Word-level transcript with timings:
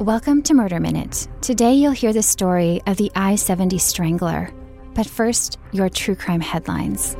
Welcome 0.00 0.42
to 0.42 0.54
Murder 0.54 0.78
Minute. 0.78 1.26
Today 1.40 1.72
you'll 1.72 1.90
hear 1.90 2.12
the 2.12 2.22
story 2.22 2.80
of 2.86 2.98
the 2.98 3.10
I 3.16 3.34
70 3.34 3.78
Strangler. 3.78 4.52
But 4.94 5.08
first, 5.08 5.58
your 5.72 5.88
true 5.88 6.14
crime 6.14 6.40
headlines. 6.40 7.16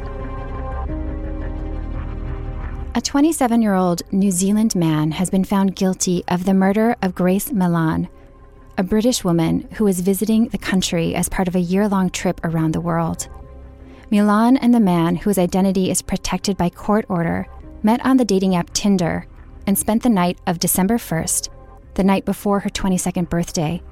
A 2.95 3.01
27 3.03 3.63
year 3.63 3.75
old 3.75 4.03
New 4.13 4.31
Zealand 4.31 4.77
man 4.77 5.11
has 5.11 5.29
been 5.29 5.43
found 5.43 5.75
guilty 5.75 6.23
of 6.29 6.45
the 6.45 6.55
murder 6.55 6.95
of 7.03 7.17
Grace 7.17 7.51
Millane, 7.51 8.09
a 8.79 8.85
British 8.85 9.25
woman 9.25 9.69
who 9.73 9.83
was 9.83 9.99
visiting 9.99 10.47
the 10.51 10.57
country 10.59 11.17
as 11.17 11.29
part 11.29 11.49
of 11.49 11.57
a 11.57 11.61
year 11.61 11.89
long 11.89 12.11
trip 12.11 12.41
around 12.45 12.75
the 12.75 12.81
world. 12.81 13.29
Millane 14.13 14.57
and 14.63 14.73
the 14.73 14.79
man, 14.79 15.17
whose 15.17 15.37
identity 15.37 15.91
is 15.91 16.01
protected 16.01 16.57
by 16.57 16.71
court 16.71 17.07
order, 17.09 17.49
met 17.83 18.07
on 18.07 18.19
the 18.19 18.25
dating 18.25 18.55
app 18.55 18.73
Tinder 18.73 19.27
and 19.67 19.77
spent 19.77 20.05
the 20.05 20.09
night 20.09 20.39
of 20.47 20.61
December 20.61 20.97
1st 20.97 21.49
the 21.95 22.05
night 22.05 22.25
before 22.25 22.61
her 22.61 22.71
22nd 22.71 23.29
birthday, 23.29 23.83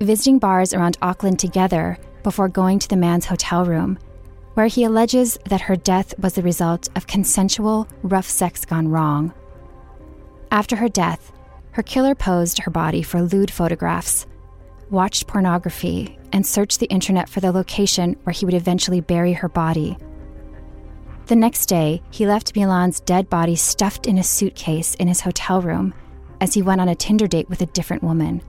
visiting 0.00 0.38
bars 0.38 0.72
around 0.72 0.96
Auckland 1.02 1.38
together 1.38 1.98
before 2.22 2.48
going 2.48 2.78
to 2.78 2.88
the 2.88 2.96
man's 2.96 3.26
hotel 3.26 3.64
room, 3.64 3.98
where 4.54 4.66
he 4.66 4.84
alleges 4.84 5.38
that 5.48 5.62
her 5.62 5.76
death 5.76 6.18
was 6.18 6.34
the 6.34 6.42
result 6.42 6.88
of 6.96 7.06
consensual, 7.06 7.86
rough 8.02 8.28
sex 8.28 8.64
gone 8.64 8.88
wrong. 8.88 9.32
After 10.50 10.76
her 10.76 10.88
death, 10.88 11.32
her 11.72 11.82
killer 11.82 12.14
posed 12.14 12.60
her 12.60 12.70
body 12.70 13.02
for 13.02 13.22
lewd 13.22 13.50
photographs, 13.50 14.26
watched 14.90 15.26
pornography, 15.26 16.18
and 16.32 16.44
searched 16.44 16.80
the 16.80 16.86
internet 16.86 17.28
for 17.28 17.40
the 17.40 17.52
location 17.52 18.16
where 18.24 18.32
he 18.32 18.44
would 18.44 18.54
eventually 18.54 19.00
bury 19.00 19.32
her 19.34 19.48
body. 19.48 19.96
The 21.26 21.36
next 21.36 21.66
day, 21.66 22.02
he 22.10 22.26
left 22.26 22.56
Millane's 22.56 23.00
dead 23.00 23.30
body 23.30 23.54
stuffed 23.54 24.06
in 24.06 24.18
a 24.18 24.22
suitcase 24.24 24.94
in 24.96 25.06
his 25.06 25.20
hotel 25.20 25.62
room 25.62 25.94
as 26.40 26.54
he 26.54 26.62
went 26.62 26.80
on 26.80 26.88
a 26.88 26.94
Tinder 26.94 27.26
date 27.26 27.48
with 27.48 27.60
a 27.62 27.66
different 27.66 28.02
woman. 28.02 28.42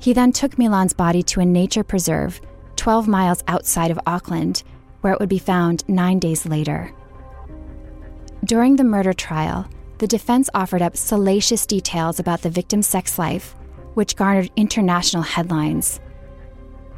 He 0.00 0.12
then 0.12 0.32
took 0.32 0.58
Millane's 0.58 0.92
body 0.92 1.22
to 1.24 1.40
a 1.40 1.44
nature 1.44 1.84
preserve 1.84 2.40
12 2.76 3.08
miles 3.08 3.44
outside 3.48 3.90
of 3.90 4.00
Auckland, 4.06 4.62
where 5.00 5.12
it 5.12 5.20
would 5.20 5.28
be 5.28 5.38
found 5.38 5.88
nine 5.88 6.18
days 6.18 6.44
later. 6.46 6.92
During 8.44 8.76
the 8.76 8.84
murder 8.84 9.12
trial, 9.12 9.66
the 9.98 10.06
defense 10.06 10.50
offered 10.54 10.82
up 10.82 10.96
salacious 10.96 11.66
details 11.66 12.18
about 12.18 12.42
the 12.42 12.50
victim's 12.50 12.86
sex 12.86 13.18
life, 13.18 13.54
which 13.94 14.16
garnered 14.16 14.50
international 14.56 15.22
headlines. 15.22 16.00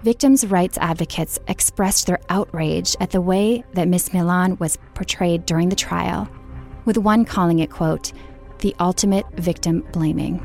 Victims' 0.03 0.47
rights 0.47 0.78
advocates 0.78 1.39
expressed 1.47 2.06
their 2.06 2.20
outrage 2.28 2.97
at 3.00 3.11
the 3.11 3.20
way 3.20 3.64
that 3.75 3.89
Miss 3.89 4.12
Milan 4.12 4.56
was 4.59 4.78
portrayed 4.94 5.47
during 5.47 5.69
the 5.69 5.77
trial, 5.77 6.28
with 6.84 6.98
one 6.98 7.25
calling 7.25 7.59
it, 7.59 7.70
quote, 7.70 8.12
the 8.59 8.75
ultimate 8.81 9.27
victim 9.35 9.87
blaming. 9.93 10.41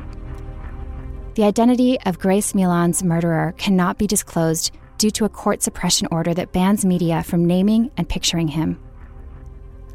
The 1.34 1.44
identity 1.44 1.98
of 2.02 2.18
Grace 2.18 2.54
Millane's 2.54 3.02
murderer 3.02 3.54
cannot 3.56 3.96
be 3.96 4.06
disclosed 4.06 4.70
due 4.98 5.10
to 5.12 5.24
a 5.24 5.30
court 5.30 5.62
suppression 5.62 6.06
order 6.10 6.34
that 6.34 6.52
bans 6.52 6.84
media 6.84 7.22
from 7.22 7.46
naming 7.46 7.90
and 7.96 8.08
picturing 8.08 8.48
him. 8.48 8.78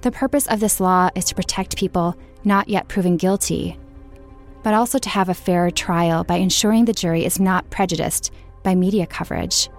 The 0.02 0.12
purpose 0.12 0.48
of 0.48 0.60
this 0.60 0.80
law 0.80 1.10
is 1.16 1.26
to 1.26 1.36
protect 1.36 1.78
people 1.78 2.16
not 2.44 2.70
yet 2.70 2.88
proven 2.88 3.18
guilty, 3.18 3.78
but 4.64 4.73
also 4.73 4.98
to 4.98 5.10
have 5.10 5.30
a 5.30 5.34
fair 5.34 5.70
trial 5.72 6.23
by 6.23 6.36
ensuring 6.36 6.86
the 6.86 6.94
jury 6.94 7.23
is 7.23 7.40
not 7.40 7.70
prejudiced 7.70 8.32
by 8.64 8.76
media 8.76 9.06
coverage. 9.06 9.70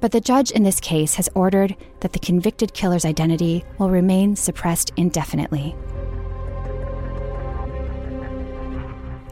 But 0.00 0.10
the 0.10 0.20
judge 0.20 0.50
in 0.50 0.64
this 0.64 0.80
case 0.80 1.14
has 1.14 1.28
ordered 1.34 1.76
that 2.00 2.12
the 2.12 2.18
convicted 2.18 2.74
killer's 2.74 3.04
identity 3.04 3.64
will 3.78 3.88
remain 3.88 4.34
suppressed 4.34 4.90
indefinitely. 4.96 5.76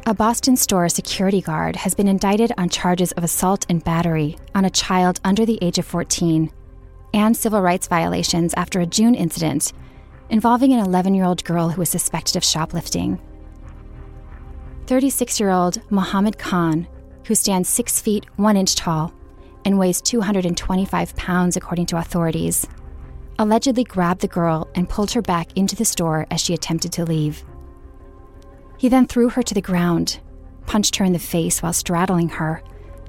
A 0.06 0.14
Boston 0.14 0.56
store 0.56 0.88
security 0.88 1.42
guard 1.42 1.76
has 1.76 1.94
been 1.94 2.08
indicted 2.08 2.52
on 2.56 2.70
charges 2.70 3.12
of 3.12 3.22
assault 3.22 3.66
and 3.68 3.84
battery 3.84 4.38
on 4.54 4.64
a 4.64 4.70
child 4.70 5.20
under 5.24 5.44
the 5.44 5.58
age 5.60 5.76
of 5.76 5.84
14 5.84 6.50
and 7.12 7.36
civil 7.36 7.60
rights 7.60 7.86
violations 7.86 8.54
after 8.54 8.80
a 8.80 8.86
June 8.86 9.14
incident 9.14 9.74
involving 10.30 10.72
an 10.72 10.78
11 10.78 11.14
year 11.14 11.26
old 11.26 11.44
girl 11.44 11.68
who 11.68 11.80
was 11.80 11.90
suspected 11.90 12.36
of 12.36 12.42
shoplifting. 12.42 13.20
36 14.86 15.38
year 15.38 15.50
old 15.50 15.82
Mohammed 15.90 16.38
Khan, 16.38 16.88
who 17.26 17.34
stands 17.34 17.68
6 17.68 18.00
feet 18.00 18.24
1 18.36 18.56
inch 18.56 18.76
tall 18.76 19.12
and 19.66 19.78
weighs 19.78 20.00
225 20.00 21.14
pounds 21.14 21.58
according 21.58 21.84
to 21.86 21.98
authorities, 21.98 22.66
allegedly 23.38 23.84
grabbed 23.84 24.22
the 24.22 24.28
girl 24.28 24.66
and 24.74 24.88
pulled 24.88 25.10
her 25.10 25.22
back 25.22 25.54
into 25.58 25.76
the 25.76 25.84
store 25.84 26.26
as 26.30 26.40
she 26.40 26.54
attempted 26.54 26.90
to 26.92 27.04
leave. 27.04 27.44
He 28.80 28.88
then 28.88 29.06
threw 29.06 29.28
her 29.28 29.42
to 29.42 29.52
the 29.52 29.60
ground, 29.60 30.20
punched 30.64 30.96
her 30.96 31.04
in 31.04 31.12
the 31.12 31.18
face 31.18 31.62
while 31.62 31.74
straddling 31.74 32.30
her, 32.30 32.62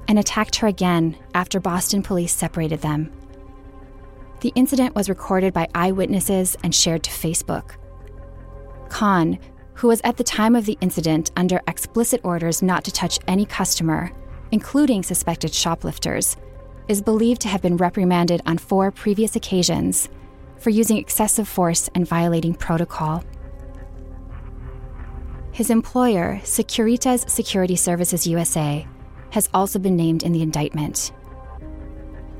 and 0.06 0.18
attacked 0.18 0.56
her 0.56 0.68
again 0.68 1.16
after 1.32 1.60
Boston 1.60 2.02
police 2.02 2.34
separated 2.34 2.82
them. 2.82 3.10
The 4.40 4.52
incident 4.54 4.94
was 4.94 5.08
recorded 5.08 5.54
by 5.54 5.68
eyewitnesses 5.74 6.58
and 6.62 6.74
shared 6.74 7.02
to 7.04 7.10
Facebook. 7.10 7.76
Khan, 8.90 9.38
who 9.72 9.88
was 9.88 10.02
at 10.04 10.18
the 10.18 10.24
time 10.24 10.54
of 10.54 10.66
the 10.66 10.76
incident 10.82 11.30
under 11.38 11.62
explicit 11.66 12.20
orders 12.22 12.60
not 12.60 12.84
to 12.84 12.92
touch 12.92 13.18
any 13.26 13.46
customer, 13.46 14.12
including 14.50 15.02
suspected 15.02 15.54
shoplifters, 15.54 16.36
is 16.86 17.00
believed 17.00 17.40
to 17.40 17.48
have 17.48 17.62
been 17.62 17.78
reprimanded 17.78 18.42
on 18.44 18.58
four 18.58 18.90
previous 18.90 19.36
occasions 19.36 20.10
for 20.58 20.68
using 20.68 20.98
excessive 20.98 21.48
force 21.48 21.88
and 21.94 22.06
violating 22.06 22.52
protocol. 22.52 23.24
His 25.52 25.68
employer, 25.68 26.40
Securitas 26.44 27.28
Security 27.28 27.76
Services 27.76 28.26
USA, 28.26 28.86
has 29.30 29.50
also 29.52 29.78
been 29.78 29.96
named 29.96 30.22
in 30.22 30.32
the 30.32 30.40
indictment. 30.40 31.12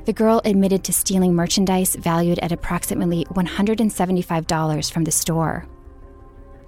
The 0.07 0.15
girl 0.15 0.41
admitted 0.47 0.83
to 0.85 0.95
stealing 0.95 1.35
merchandise 1.35 1.95
valued 1.95 2.39
at 2.39 2.53
approximately 2.53 3.27
$175 3.27 4.91
from 4.91 5.05
the 5.05 5.13
store. 5.13 5.67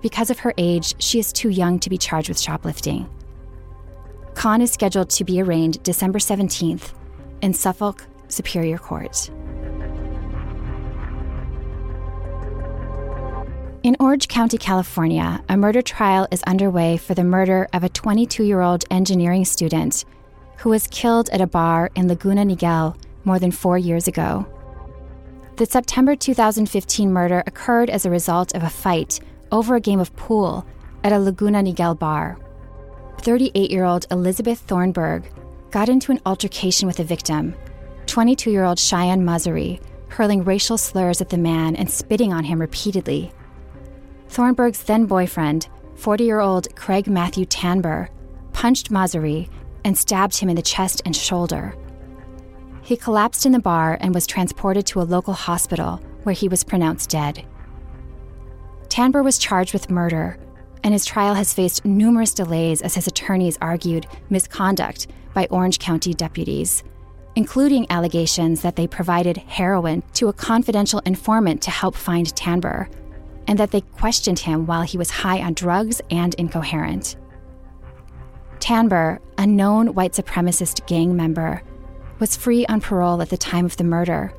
Because 0.03 0.29
of 0.29 0.41
her 0.41 0.53
age, 0.59 0.95
she 1.03 1.19
is 1.19 1.33
too 1.33 1.49
young 1.49 1.79
to 1.81 1.89
be 1.89 1.97
charged 1.97 2.29
with 2.29 2.39
shoplifting. 2.39 3.09
Khan 4.35 4.61
is 4.61 4.71
scheduled 4.71 5.09
to 5.11 5.25
be 5.25 5.41
arraigned 5.41 5.83
December 5.83 6.19
17th 6.19 6.93
in 7.41 7.55
Suffolk 7.55 8.07
Superior 8.29 8.77
Court. 8.77 9.31
In 13.85 13.99
Orange 14.01 14.29
County, 14.29 14.57
California, 14.57 15.45
a 15.47 15.59
murder 15.59 15.83
trial 15.83 16.27
is 16.31 16.43
underway 16.45 16.97
for 16.97 17.13
the 17.13 17.23
murder 17.23 17.69
of 17.75 17.85
a 17.85 17.91
22 17.91 18.43
year 18.43 18.63
old 18.63 18.87
engineering 18.91 19.45
student 19.45 20.07
who 20.57 20.71
was 20.71 20.87
killed 20.87 21.29
at 21.29 21.43
a 21.43 21.47
bar 21.47 21.91
in 21.95 22.09
Laguna 22.09 22.47
Niguel 22.47 22.97
more 23.25 23.39
than 23.39 23.51
four 23.51 23.77
years 23.77 24.09
ago. 24.09 24.47
The 25.57 25.67
September 25.67 26.17
2015 26.17 27.13
murder 27.13 27.45
occurred 27.47 27.91
as 27.91 28.07
a 28.07 28.11
result 28.11 28.55
of 28.55 28.63
a 28.63 28.71
fight 28.71 29.21
over 29.53 29.75
a 29.75 29.83
game 29.83 30.01
of 30.01 30.17
pool 30.17 30.67
at 31.03 31.13
a 31.13 31.19
Laguna 31.19 31.63
Niguel 31.63 31.99
bar. 31.99 32.39
38 33.19 33.71
year 33.71 33.85
old 33.85 34.07
Elizabeth 34.11 34.61
Thornburg 34.61 35.31
got 35.71 35.91
into 35.91 36.11
an 36.11 36.23
altercation 36.25 36.87
with 36.87 36.97
the 36.97 37.05
victim, 37.05 37.55
22 38.07 38.51
year 38.51 38.65
old 38.65 38.79
Cheyenne 38.79 39.27
Mazuri, 39.27 39.79
hurling 40.09 40.43
racial 40.43 40.79
slurs 40.79 41.21
at 41.21 41.29
the 41.29 41.37
man 41.37 41.77
and 41.77 41.91
spitting 41.91 42.33
on 42.33 42.45
him 42.45 42.59
repeatedly. 42.59 43.31
Thornburg's 44.35 44.83
then 44.83 45.07
boyfriend, 45.07 45.69
40 45.95 46.25
year 46.25 46.41
old 46.41 46.75
Craig 46.75 47.07
Matthew 47.07 47.47
Tanber, 47.47 48.09
punched 48.53 48.91
Mazuri 48.91 49.49
and 49.85 49.97
stabbed 49.97 50.37
him 50.37 50.49
in 50.49 50.57
the 50.57 50.61
chest 50.63 51.01
and 51.05 51.15
shoulder. 51.15 51.77
He 52.83 52.97
collapsed 52.97 53.47
in 53.47 53.53
the 53.53 53.61
bar 53.61 53.97
and 54.01 54.13
was 54.13 54.27
transported 54.27 54.87
to 54.87 55.01
a 55.01 55.03
local 55.07 55.35
hospital 55.35 56.01
where 56.25 56.33
he 56.35 56.49
was 56.49 56.65
pronounced 56.65 57.11
dead. 57.11 57.47
Tanber 58.89 59.23
was 59.23 59.39
charged 59.39 59.73
with 59.73 59.89
murder, 59.89 60.37
and 60.83 60.93
his 60.93 61.07
trial 61.07 61.35
has 61.35 61.55
faced 61.55 61.85
numerous 61.85 62.35
delays 62.35 62.83
as 62.83 62.97
his 62.97 63.07
attorneys 63.07 63.57
argued 63.63 64.09
misconduct 64.31 65.07
by 65.33 65.47
Orange 65.49 65.79
County 65.79 66.13
deputies, 66.13 66.83
including 67.37 67.87
allegations 67.89 68.63
that 68.63 68.75
they 68.75 68.89
provided 68.89 69.37
heroin 69.37 70.03
to 70.15 70.27
a 70.27 70.33
confidential 70.33 71.01
informant 71.07 71.63
to 71.63 71.71
help 71.71 71.95
find 71.95 72.27
Tanber 72.35 72.89
and 73.47 73.59
that 73.59 73.71
they 73.71 73.81
questioned 73.81 74.41
him 74.41 74.67
while 74.67 74.83
he 74.83 74.99
was 74.99 75.11
high 75.11 75.41
on 75.41 75.55
drugs 75.55 76.01
and 76.11 76.35
incoherent. 76.35 77.17
Tanber, 78.59 79.19
a 79.37 79.47
known 79.47 79.95
white 79.95 80.13
supremacist 80.13 80.87
gang 80.87 81.15
member, 81.15 81.63
was 82.19 82.37
free 82.37 82.65
on 82.67 82.81
parole 82.81 83.21
at 83.21 83.29
the 83.29 83.37
time 83.37 83.67
of 83.67 83.77
the 83.77 83.85
murder, 83.85 84.33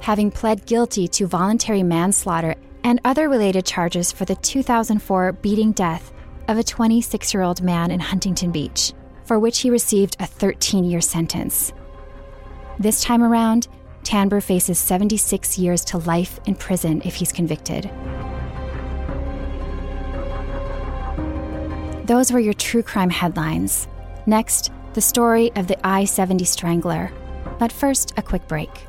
having 0.00 0.30
pled 0.30 0.66
guilty 0.66 1.08
to 1.08 1.26
voluntary 1.26 1.82
manslaughter 1.82 2.54
and 2.84 3.00
other 3.04 3.28
related 3.28 3.64
charges 3.64 4.12
for 4.12 4.24
the 4.24 4.36
2004 4.36 5.32
beating 5.32 5.72
death 5.72 6.12
of 6.48 6.58
a 6.58 6.62
26 6.62 7.32
year 7.34 7.42
old 7.42 7.62
man 7.62 7.90
in 7.90 8.00
Huntington 8.00 8.52
Beach, 8.52 8.92
for 9.24 9.38
which 9.38 9.60
he 9.60 9.70
received 9.70 10.16
a 10.20 10.26
13 10.26 10.84
year 10.84 11.00
sentence. 11.00 11.72
This 12.78 13.02
time 13.02 13.22
around, 13.22 13.68
Tanber 14.02 14.42
faces 14.42 14.78
76 14.78 15.58
years 15.58 15.84
to 15.86 15.98
life 15.98 16.38
in 16.44 16.54
prison 16.54 17.00
if 17.04 17.14
he's 17.14 17.32
convicted. 17.32 17.90
Those 22.04 22.30
were 22.30 22.40
your 22.40 22.52
true 22.52 22.82
crime 22.82 23.08
headlines. 23.08 23.88
Next, 24.26 24.70
the 24.92 25.00
story 25.00 25.50
of 25.56 25.68
the 25.68 25.86
I 25.86 26.04
70 26.04 26.44
Strangler. 26.44 27.10
But 27.58 27.72
first, 27.72 28.12
a 28.18 28.22
quick 28.22 28.46
break. 28.46 28.86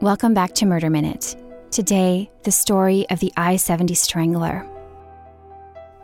Welcome 0.00 0.32
back 0.32 0.54
to 0.54 0.64
Murder 0.64 0.88
Minute. 0.88 1.36
Today, 1.70 2.30
the 2.44 2.50
story 2.50 3.04
of 3.10 3.20
the 3.20 3.30
I 3.36 3.56
70 3.56 3.92
Strangler. 3.92 4.66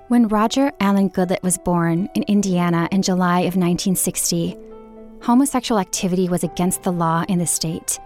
When 0.08 0.28
Roger 0.28 0.72
Allen 0.80 1.08
Goodlett 1.08 1.42
was 1.42 1.56
born 1.56 2.10
in 2.14 2.22
Indiana 2.24 2.86
in 2.92 3.00
July 3.00 3.40
of 3.40 3.56
1960, 3.56 4.58
homosexual 5.22 5.80
activity 5.80 6.28
was 6.28 6.44
against 6.44 6.82
the 6.82 6.92
law 6.92 7.24
in 7.30 7.38
the 7.38 7.46
state. 7.46 7.98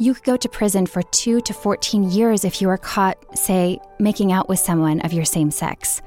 You 0.00 0.14
could 0.14 0.24
go 0.24 0.36
to 0.38 0.48
prison 0.48 0.86
for 0.86 1.02
2 1.02 1.42
to 1.42 1.52
14 1.52 2.10
years 2.10 2.46
if 2.46 2.62
you 2.62 2.68
were 2.68 2.78
caught, 2.78 3.18
say, 3.36 3.78
making 3.98 4.32
out 4.32 4.48
with 4.48 4.58
someone 4.58 5.00
of 5.00 5.12
your 5.12 5.26
same 5.26 5.50
sex. 5.50 6.00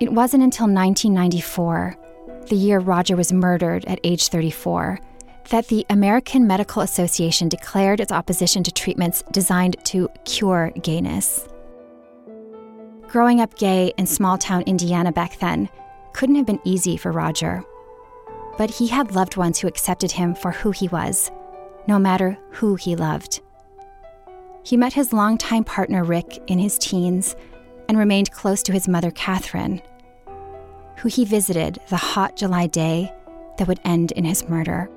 It 0.00 0.12
wasn't 0.12 0.42
until 0.42 0.66
1994, 0.66 1.96
the 2.48 2.56
year 2.56 2.80
Roger 2.80 3.14
was 3.14 3.32
murdered 3.32 3.84
at 3.84 4.00
age 4.02 4.26
34, 4.26 4.98
that 5.50 5.68
the 5.68 5.86
American 5.90 6.48
Medical 6.48 6.82
Association 6.82 7.48
declared 7.48 8.00
its 8.00 8.10
opposition 8.10 8.64
to 8.64 8.72
treatments 8.72 9.22
designed 9.30 9.76
to 9.84 10.08
cure 10.24 10.72
gayness. 10.82 11.46
Growing 13.06 13.40
up 13.40 13.56
gay 13.56 13.92
in 13.96 14.06
small 14.06 14.36
town 14.36 14.62
Indiana 14.62 15.12
back 15.12 15.38
then 15.38 15.68
couldn't 16.14 16.34
have 16.34 16.46
been 16.46 16.60
easy 16.64 16.96
for 16.96 17.12
Roger. 17.12 17.62
But 18.56 18.70
he 18.70 18.88
had 18.88 19.14
loved 19.14 19.36
ones 19.36 19.60
who 19.60 19.68
accepted 19.68 20.10
him 20.10 20.34
for 20.34 20.50
who 20.50 20.72
he 20.72 20.88
was, 20.88 21.30
no 21.88 21.98
matter 21.98 22.38
who 22.50 22.74
he 22.74 22.94
loved. 22.94 23.40
He 24.62 24.76
met 24.76 24.92
his 24.92 25.14
longtime 25.14 25.64
partner 25.64 26.04
Rick 26.04 26.38
in 26.46 26.58
his 26.58 26.78
teens 26.78 27.34
and 27.88 27.96
remained 27.96 28.30
close 28.30 28.62
to 28.64 28.72
his 28.72 28.86
mother 28.86 29.10
Catherine, 29.10 29.80
who 30.98 31.08
he 31.08 31.24
visited 31.24 31.80
the 31.88 31.96
hot 31.96 32.36
July 32.36 32.66
day 32.66 33.10
that 33.56 33.66
would 33.66 33.80
end 33.84 34.12
in 34.12 34.24
his 34.24 34.46
murder. 34.48 34.90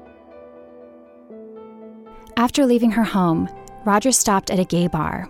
After 2.36 2.66
leaving 2.66 2.92
her 2.92 3.06
home, 3.06 3.48
Roger 3.86 4.12
stopped 4.12 4.52
at 4.52 4.60
a 4.60 4.66
gay 4.66 4.88
bar. 4.88 5.30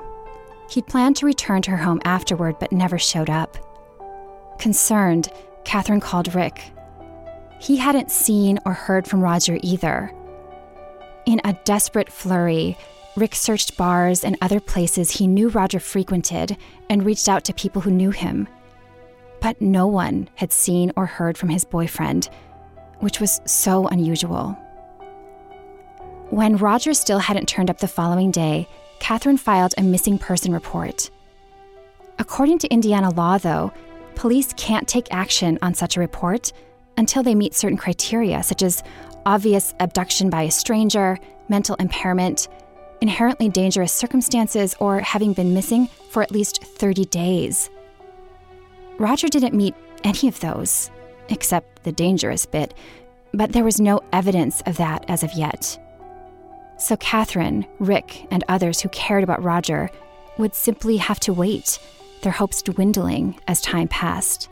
He'd 0.71 0.87
planned 0.87 1.17
to 1.17 1.25
return 1.25 1.61
to 1.63 1.71
her 1.71 1.77
home 1.77 2.01
afterward, 2.03 2.57
but 2.59 2.71
never 2.71 2.97
showed 2.97 3.29
up. 3.29 3.57
Concerned, 4.59 5.29
Catherine 5.63 5.99
called 5.99 6.33
Rick. 6.33 6.71
He 7.59 7.77
hadn't 7.77 8.09
seen 8.09 8.57
or 8.65 8.73
heard 8.73 9.05
from 9.05 9.21
Roger 9.21 9.59
either. 9.61 10.11
In 11.25 11.39
a 11.43 11.53
desperate 11.65 12.11
flurry, 12.11 12.77
Rick 13.15 13.35
searched 13.35 13.77
bars 13.77 14.23
and 14.23 14.37
other 14.41 14.59
places 14.59 15.11
he 15.11 15.27
knew 15.27 15.49
Roger 15.49 15.79
frequented 15.79 16.57
and 16.89 17.05
reached 17.05 17.29
out 17.29 17.43
to 17.45 17.53
people 17.53 17.81
who 17.81 17.91
knew 17.91 18.11
him. 18.11 18.47
But 19.39 19.61
no 19.61 19.87
one 19.87 20.29
had 20.35 20.51
seen 20.51 20.91
or 20.95 21.05
heard 21.05 21.37
from 21.37 21.49
his 21.49 21.65
boyfriend, 21.65 22.29
which 22.99 23.19
was 23.19 23.41
so 23.45 23.87
unusual. 23.87 24.57
When 26.29 26.57
Roger 26.57 26.93
still 26.93 27.19
hadn't 27.19 27.47
turned 27.49 27.69
up 27.69 27.79
the 27.79 27.87
following 27.87 28.31
day, 28.31 28.67
Catherine 28.99 29.37
filed 29.37 29.73
a 29.77 29.83
missing 29.83 30.17
person 30.17 30.53
report. 30.53 31.09
According 32.17 32.59
to 32.59 32.71
Indiana 32.71 33.09
law, 33.09 33.37
though, 33.37 33.73
police 34.15 34.53
can't 34.53 34.87
take 34.87 35.07
action 35.11 35.59
on 35.61 35.73
such 35.73 35.97
a 35.97 35.99
report 35.99 36.53
until 36.97 37.23
they 37.23 37.35
meet 37.35 37.53
certain 37.53 37.77
criteria, 37.77 38.43
such 38.43 38.61
as 38.61 38.83
obvious 39.25 39.73
abduction 39.79 40.29
by 40.29 40.43
a 40.43 40.51
stranger, 40.51 41.17
mental 41.49 41.75
impairment, 41.75 42.47
inherently 43.01 43.49
dangerous 43.49 43.91
circumstances, 43.91 44.75
or 44.79 44.99
having 44.99 45.33
been 45.33 45.53
missing 45.53 45.87
for 46.09 46.21
at 46.21 46.31
least 46.31 46.63
30 46.63 47.05
days. 47.05 47.69
Roger 48.97 49.27
didn't 49.27 49.55
meet 49.55 49.75
any 50.03 50.27
of 50.27 50.39
those, 50.39 50.91
except 51.29 51.83
the 51.83 51.91
dangerous 51.91 52.45
bit, 52.45 52.73
but 53.33 53.51
there 53.51 53.63
was 53.63 53.81
no 53.81 54.01
evidence 54.13 54.61
of 54.65 54.77
that 54.77 55.05
as 55.07 55.23
of 55.23 55.33
yet. 55.33 55.79
So 56.77 56.97
Catherine, 56.97 57.65
Rick, 57.79 58.27
and 58.31 58.43
others 58.47 58.81
who 58.81 58.89
cared 58.89 59.23
about 59.23 59.43
Roger 59.43 59.89
would 60.37 60.55
simply 60.55 60.97
have 60.97 61.19
to 61.21 61.33
wait, 61.33 61.79
their 62.21 62.31
hopes 62.31 62.61
dwindling 62.61 63.39
as 63.47 63.61
time 63.61 63.87
passed. 63.87 64.49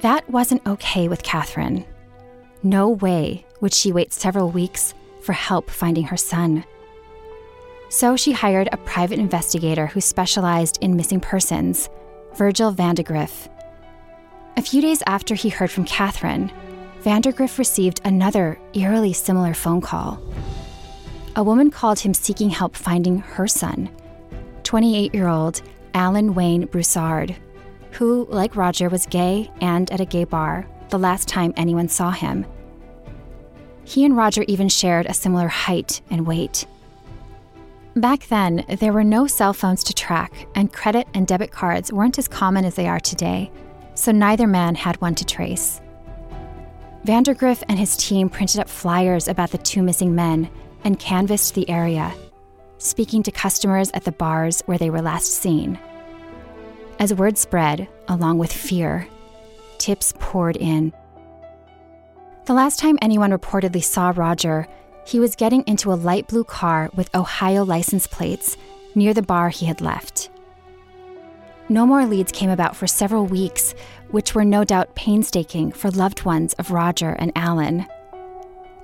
That 0.00 0.28
wasn't 0.30 0.66
okay 0.66 1.08
with 1.08 1.22
Catherine. 1.22 1.84
No 2.62 2.88
way 2.88 3.46
would 3.60 3.72
she 3.72 3.92
wait 3.92 4.12
several 4.12 4.50
weeks 4.50 4.94
for 5.20 5.32
help 5.32 5.70
finding 5.70 6.04
her 6.04 6.16
son. 6.16 6.64
So 7.88 8.16
she 8.16 8.32
hired 8.32 8.68
a 8.70 8.76
private 8.78 9.18
investigator 9.18 9.86
who 9.86 10.00
specialized 10.00 10.78
in 10.80 10.96
missing 10.96 11.20
persons, 11.20 11.88
Virgil 12.34 12.72
Vandagriff. 12.72 13.48
A 14.56 14.62
few 14.62 14.82
days 14.82 15.02
after 15.06 15.34
he 15.34 15.48
heard 15.48 15.70
from 15.70 15.84
Catherine, 15.84 16.50
Vandagriff 17.02 17.58
received 17.58 18.00
another 18.04 18.58
eerily 18.74 19.12
similar 19.12 19.54
phone 19.54 19.80
call 19.80 20.20
a 21.36 21.42
woman 21.42 21.70
called 21.70 22.00
him 22.00 22.12
seeking 22.12 22.50
help 22.50 22.74
finding 22.74 23.20
her 23.20 23.46
son, 23.46 23.88
28 24.64 25.14
year 25.14 25.28
old 25.28 25.62
Alan 25.94 26.34
Wayne 26.34 26.66
Broussard, 26.66 27.36
who, 27.92 28.26
like 28.28 28.56
Roger, 28.56 28.88
was 28.88 29.06
gay 29.06 29.48
and 29.60 29.88
at 29.92 30.00
a 30.00 30.04
gay 30.04 30.24
bar 30.24 30.66
the 30.90 30.98
last 30.98 31.28
time 31.28 31.52
anyone 31.56 31.88
saw 31.88 32.10
him. 32.10 32.46
He 33.84 34.04
and 34.04 34.16
Roger 34.16 34.44
even 34.48 34.68
shared 34.68 35.06
a 35.06 35.14
similar 35.14 35.48
height 35.48 36.02
and 36.10 36.26
weight. 36.26 36.66
Back 37.96 38.28
then, 38.28 38.64
there 38.80 38.92
were 38.92 39.02
no 39.02 39.26
cell 39.26 39.52
phones 39.52 39.82
to 39.84 39.94
track, 39.94 40.46
and 40.54 40.72
credit 40.72 41.08
and 41.14 41.26
debit 41.26 41.50
cards 41.50 41.92
weren't 41.92 42.18
as 42.18 42.28
common 42.28 42.64
as 42.64 42.74
they 42.74 42.86
are 42.86 43.00
today, 43.00 43.50
so 43.94 44.12
neither 44.12 44.46
man 44.46 44.74
had 44.74 45.00
one 45.00 45.14
to 45.16 45.24
trace. 45.24 45.80
Vandagriff 47.04 47.62
and 47.68 47.78
his 47.78 47.96
team 47.96 48.28
printed 48.28 48.60
up 48.60 48.68
flyers 48.68 49.26
about 49.26 49.50
the 49.50 49.58
two 49.58 49.82
missing 49.82 50.14
men 50.14 50.50
and 50.84 51.00
canvassed 51.00 51.54
the 51.54 51.68
area, 51.68 52.14
speaking 52.76 53.22
to 53.22 53.32
customers 53.32 53.90
at 53.92 54.04
the 54.04 54.12
bars 54.12 54.62
where 54.66 54.78
they 54.78 54.90
were 54.90 55.02
last 55.02 55.32
seen. 55.32 55.78
As 56.98 57.14
word 57.14 57.38
spread, 57.38 57.88
along 58.08 58.38
with 58.38 58.52
fear, 58.52 59.08
tips 59.78 60.12
poured 60.18 60.56
in. 60.56 60.92
The 62.46 62.54
last 62.54 62.78
time 62.78 62.98
anyone 63.02 63.30
reportedly 63.30 63.82
saw 63.84 64.12
Roger, 64.14 64.66
he 65.06 65.20
was 65.20 65.36
getting 65.36 65.62
into 65.66 65.92
a 65.92 65.94
light 65.94 66.28
blue 66.28 66.44
car 66.44 66.90
with 66.94 67.14
Ohio 67.14 67.64
license 67.64 68.06
plates 68.06 68.56
near 68.94 69.14
the 69.14 69.22
bar 69.22 69.48
he 69.48 69.66
had 69.66 69.80
left. 69.80 70.30
No 71.70 71.84
more 71.84 72.06
leads 72.06 72.32
came 72.32 72.48
about 72.48 72.74
for 72.74 72.86
several 72.86 73.26
weeks, 73.26 73.74
which 74.10 74.34
were 74.34 74.44
no 74.44 74.64
doubt 74.64 74.94
painstaking 74.94 75.72
for 75.72 75.90
loved 75.90 76.24
ones 76.24 76.54
of 76.54 76.70
Roger 76.70 77.10
and 77.10 77.32
Alan. 77.36 77.86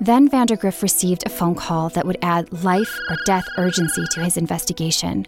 Then 0.00 0.28
Vandagriff 0.28 0.82
received 0.82 1.24
a 1.24 1.30
phone 1.30 1.54
call 1.54 1.88
that 1.90 2.04
would 2.04 2.18
add 2.20 2.62
life 2.62 2.98
or 3.08 3.16
death 3.24 3.46
urgency 3.56 4.04
to 4.12 4.20
his 4.20 4.36
investigation. 4.36 5.24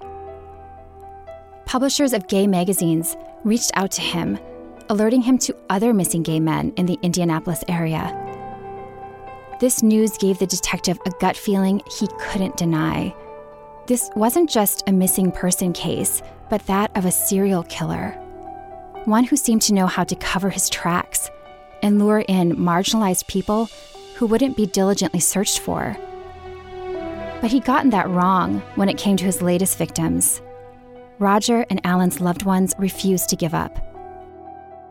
Publishers 1.65 2.13
of 2.13 2.29
gay 2.29 2.47
magazines 2.47 3.17
reached 3.45 3.71
out 3.75 3.91
to 3.93 4.03
him, 4.03 4.39
alerting 4.89 5.23
him 5.23 5.39
to 5.39 5.57
other 5.71 5.93
missing 5.93 6.23
gay 6.23 6.41
men 6.41 6.73
in 6.77 6.87
the 6.87 6.99
Indianapolis 7.03 7.63
area. 7.69 8.15
This 9.59 9.83
news 9.83 10.19
gave 10.19 10.39
the 10.39 10.47
detective 10.47 10.99
a 11.07 11.11
gut 11.21 11.37
feeling 11.37 11.81
he 11.99 12.09
couldn't 12.21 12.57
deny. 12.57 13.15
This 13.87 14.11
wasn't 14.15 14.51
just 14.51 14.83
a 14.87 14.93
missing 14.93 15.33
person 15.33 15.73
case, 15.73 16.21
but 16.51 16.67
that 16.67 16.95
of 16.97 17.05
a 17.05 17.11
serial 17.11 17.63
killer. 17.65 18.11
One 19.05 19.25
who 19.25 19.37
seemed 19.37 19.63
to 19.63 19.75
know 19.75 19.87
how 19.87 20.05
to 20.05 20.17
cover 20.17 20.51
his 20.51 20.69
tracks 20.69 21.31
and 21.83 21.99
lure 21.99 22.25
in 22.29 22.57
marginalized 22.57 23.29
people 23.29 23.71
who 24.17 24.27
wouldn't 24.27 24.57
be 24.57 24.67
diligently 24.67 25.21
searched 25.21 25.61
for. 25.61 25.97
But 27.41 27.51
he'd 27.53 27.65
gotten 27.65 27.91
that 27.91 28.09
wrong 28.09 28.61
when 28.75 28.89
it 28.89 28.99
came 28.99 29.17
to 29.19 29.25
his 29.25 29.43
latest 29.43 29.79
victims. 29.79 30.43
Roger 31.19 31.65
and 31.71 31.81
Alan's 31.85 32.21
loved 32.21 32.43
ones 32.43 32.75
refused 32.79 33.29
to 33.29 33.37
give 33.37 33.55
up. 33.55 33.86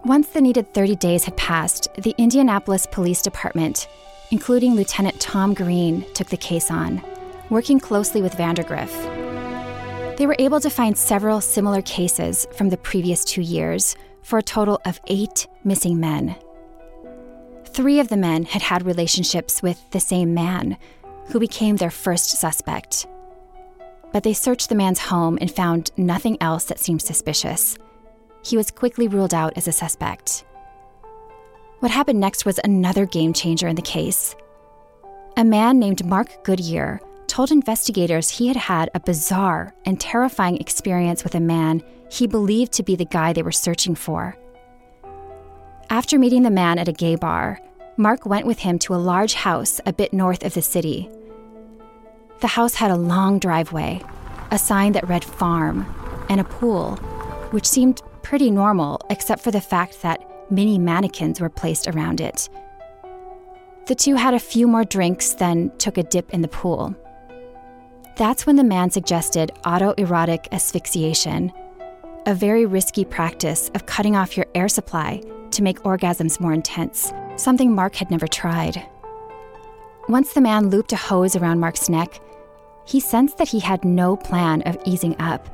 Once 0.06 0.28
the 0.28 0.42
needed 0.42 0.72
30 0.72 0.96
days 0.98 1.26
had 1.26 1.36
passed, 1.36 1.88
the 1.96 2.14
Indianapolis 2.20 2.86
Police 2.92 3.24
Department, 3.24 3.88
including 4.30 4.76
Lieutenant 4.76 5.20
Tom 5.20 5.56
Green, 5.56 6.06
took 6.14 6.28
the 6.30 6.38
case 6.38 6.70
on, 6.70 7.02
working 7.50 7.80
closely 7.80 8.22
with 8.22 8.36
Vandagriff. 8.36 8.94
They 10.18 10.28
were 10.28 10.36
able 10.38 10.60
to 10.60 10.70
find 10.70 10.96
several 10.96 11.42
similar 11.42 11.82
cases 11.82 12.46
from 12.56 12.70
the 12.70 12.78
previous 12.78 13.26
two 13.26 13.42
years 13.42 13.96
for 14.22 14.38
a 14.38 14.44
total 14.44 14.80
of 14.86 15.02
eight 15.08 15.48
missing 15.64 16.00
men. 16.00 16.36
Three 17.66 18.00
of 18.00 18.10
the 18.10 18.16
men 18.16 18.44
had 18.46 18.62
had 18.62 18.86
relationships 18.86 19.64
with 19.64 19.90
the 19.90 20.00
same 20.00 20.36
man, 20.36 20.78
who 21.30 21.40
became 21.40 21.78
their 21.78 21.90
first 21.90 22.30
suspect. 22.30 23.08
But 24.14 24.22
they 24.22 24.34
searched 24.34 24.70
the 24.70 24.76
man's 24.76 25.00
home 25.00 25.40
and 25.42 25.50
found 25.50 25.90
nothing 25.98 26.38
else 26.40 26.66
that 26.66 26.80
seemed 26.80 27.02
suspicious. 27.02 27.76
He 28.46 28.58
was 28.58 28.70
quickly 28.70 29.08
ruled 29.08 29.34
out 29.34 29.54
as 29.58 29.68
a 29.68 29.72
suspect. 29.72 30.46
What 31.80 31.92
happened 31.92 32.20
next 32.20 32.46
was 32.46 32.60
another 32.64 33.08
game 33.08 33.34
changer 33.34 33.68
in 33.68 33.76
the 33.76 33.82
case. 33.82 34.36
A 35.36 35.44
man 35.44 35.80
named 35.80 36.06
Mark 36.06 36.44
Goodyear 36.44 37.02
told 37.26 37.52
investigators 37.52 38.30
he 38.30 38.48
had 38.48 38.56
had 38.56 38.92
a 38.94 39.00
bizarre 39.00 39.74
and 39.84 40.00
terrifying 40.00 40.58
experience 40.58 41.24
with 41.24 41.34
a 41.34 41.40
man 41.40 41.82
he 42.12 42.28
believed 42.28 42.72
to 42.74 42.84
be 42.84 42.96
the 42.96 43.04
guy 43.06 43.34
they 43.34 43.42
were 43.42 43.52
searching 43.52 43.96
for. 43.96 44.38
After 45.90 46.20
meeting 46.20 46.44
the 46.44 46.52
man 46.52 46.78
at 46.78 46.88
a 46.88 46.94
gay 46.94 47.16
bar, 47.16 47.60
Mark 47.98 48.28
went 48.28 48.46
with 48.46 48.60
him 48.60 48.78
to 48.80 48.94
a 48.94 49.06
large 49.12 49.34
house 49.34 49.82
a 49.88 49.94
bit 49.94 50.14
north 50.14 50.46
of 50.46 50.54
the 50.54 50.62
city. 50.62 51.10
The 52.42 52.48
house 52.48 52.76
had 52.76 52.92
a 52.92 52.96
long 52.96 53.40
driveway, 53.40 54.02
a 54.52 54.60
sign 54.60 54.92
that 54.92 55.08
read 55.08 55.24
farm, 55.24 55.86
and 56.30 56.40
a 56.40 56.44
pool, 56.44 56.98
which 57.52 57.66
seemed 57.66 58.02
pretty 58.26 58.50
normal 58.50 59.00
except 59.12 59.44
for 59.44 59.52
the 59.52 59.62
fact 59.62 60.02
that 60.02 60.20
mini 60.52 60.80
mannequins 60.80 61.40
were 61.40 61.48
placed 61.48 61.88
around 61.88 62.20
it. 62.20 62.50
The 63.86 63.94
two 63.94 64.16
had 64.16 64.34
a 64.34 64.40
few 64.40 64.68
more 64.68 64.84
drinks, 64.84 65.34
then 65.34 65.72
took 65.78 66.00
a 66.00 66.04
dip 66.04 66.34
in 66.34 66.42
the 66.42 66.48
pool. 66.48 66.96
That's 68.16 68.48
when 68.48 68.56
the 68.56 68.64
man 68.64 68.90
suggested 68.90 69.52
autoerotic 69.64 70.48
asphyxiation, 70.52 71.54
a 72.26 72.34
very 72.34 72.66
risky 72.66 73.06
practice 73.06 73.70
of 73.76 73.86
cutting 73.86 74.16
off 74.16 74.36
your 74.36 74.48
air 74.56 74.70
supply 74.70 75.22
to 75.52 75.62
make 75.62 75.84
orgasms 75.84 76.40
more 76.40 76.54
intense, 76.54 77.14
something 77.36 77.76
Mark 77.76 77.94
had 77.94 78.10
never 78.10 78.28
tried. 78.28 78.84
Once 80.10 80.34
the 80.34 80.42
man 80.42 80.72
looped 80.72 80.94
a 80.94 80.96
hose 80.96 81.36
around 81.36 81.60
Mark's 81.60 81.90
neck, 81.90 82.20
he 82.86 83.00
sensed 83.00 83.38
that 83.38 83.50
he 83.50 83.60
had 83.60 83.86
no 83.86 84.18
plan 84.18 84.64
of 84.64 84.80
easing 84.84 85.16
up. 85.22 85.48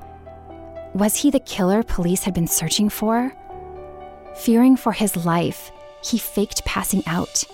Was 0.93 1.15
he 1.15 1.31
the 1.31 1.39
killer 1.39 1.83
police 1.83 2.23
had 2.23 2.33
been 2.33 2.47
searching 2.47 2.89
for? 2.89 3.33
Fearing 4.35 4.75
for 4.75 4.91
his 4.91 5.25
life, 5.25 5.71
he 6.03 6.17
faked 6.17 6.65
passing 6.65 7.01
out. 7.07 7.45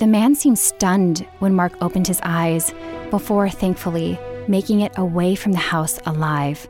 The 0.00 0.08
man 0.08 0.34
seemed 0.34 0.58
stunned 0.58 1.26
when 1.38 1.54
Mark 1.54 1.74
opened 1.80 2.08
his 2.08 2.20
eyes, 2.24 2.74
before, 3.10 3.48
thankfully, 3.48 4.18
making 4.48 4.80
it 4.80 4.92
away 4.96 5.36
from 5.36 5.52
the 5.52 5.58
house 5.58 6.00
alive. 6.06 6.68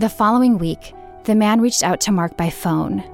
The 0.00 0.08
following 0.08 0.58
week, 0.58 0.92
the 1.22 1.36
man 1.36 1.60
reached 1.60 1.84
out 1.84 2.00
to 2.00 2.12
Mark 2.12 2.36
by 2.36 2.50
phone. 2.50 3.04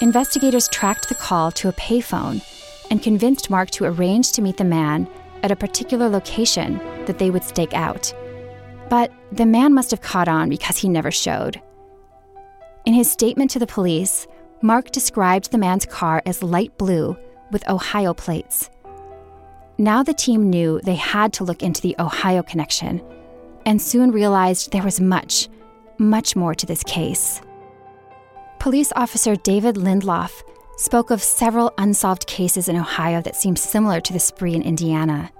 Investigators 0.00 0.68
tracked 0.68 1.08
the 1.08 1.14
call 1.14 1.52
to 1.52 1.68
a 1.68 1.72
payphone 1.74 2.42
and 2.90 3.00
convinced 3.00 3.48
Mark 3.48 3.70
to 3.70 3.84
arrange 3.84 4.32
to 4.32 4.42
meet 4.42 4.56
the 4.56 4.64
man 4.64 5.08
at 5.44 5.52
a 5.52 5.56
particular 5.56 6.08
location 6.08 6.78
that 7.04 7.18
they 7.18 7.30
would 7.30 7.44
stake 7.44 7.74
out. 7.74 8.12
But 8.88 9.12
the 9.32 9.46
man 9.46 9.74
must 9.74 9.90
have 9.90 10.00
caught 10.00 10.28
on 10.28 10.48
because 10.48 10.78
he 10.78 10.88
never 10.88 11.10
showed. 11.10 11.60
In 12.84 12.94
his 12.94 13.10
statement 13.10 13.50
to 13.50 13.58
the 13.58 13.66
police, 13.66 14.26
Mark 14.62 14.90
described 14.90 15.50
the 15.50 15.58
man's 15.58 15.86
car 15.86 16.22
as 16.24 16.42
light 16.42 16.76
blue 16.78 17.16
with 17.50 17.68
Ohio 17.68 18.14
plates. 18.14 18.70
Now 19.78 20.02
the 20.02 20.14
team 20.14 20.48
knew 20.48 20.80
they 20.82 20.94
had 20.94 21.32
to 21.34 21.44
look 21.44 21.62
into 21.62 21.82
the 21.82 21.96
Ohio 21.98 22.42
connection 22.42 23.02
and 23.66 23.82
soon 23.82 24.12
realized 24.12 24.72
there 24.72 24.82
was 24.82 25.00
much, 25.00 25.48
much 25.98 26.36
more 26.36 26.54
to 26.54 26.66
this 26.66 26.82
case. 26.84 27.42
Police 28.58 28.92
officer 28.96 29.36
David 29.36 29.74
Lindloff 29.74 30.42
spoke 30.78 31.10
of 31.10 31.22
several 31.22 31.74
unsolved 31.78 32.26
cases 32.26 32.68
in 32.68 32.76
Ohio 32.76 33.20
that 33.22 33.36
seemed 33.36 33.58
similar 33.58 34.00
to 34.00 34.12
the 34.12 34.20
spree 34.20 34.54
in 34.54 34.62
Indiana. 34.62 35.30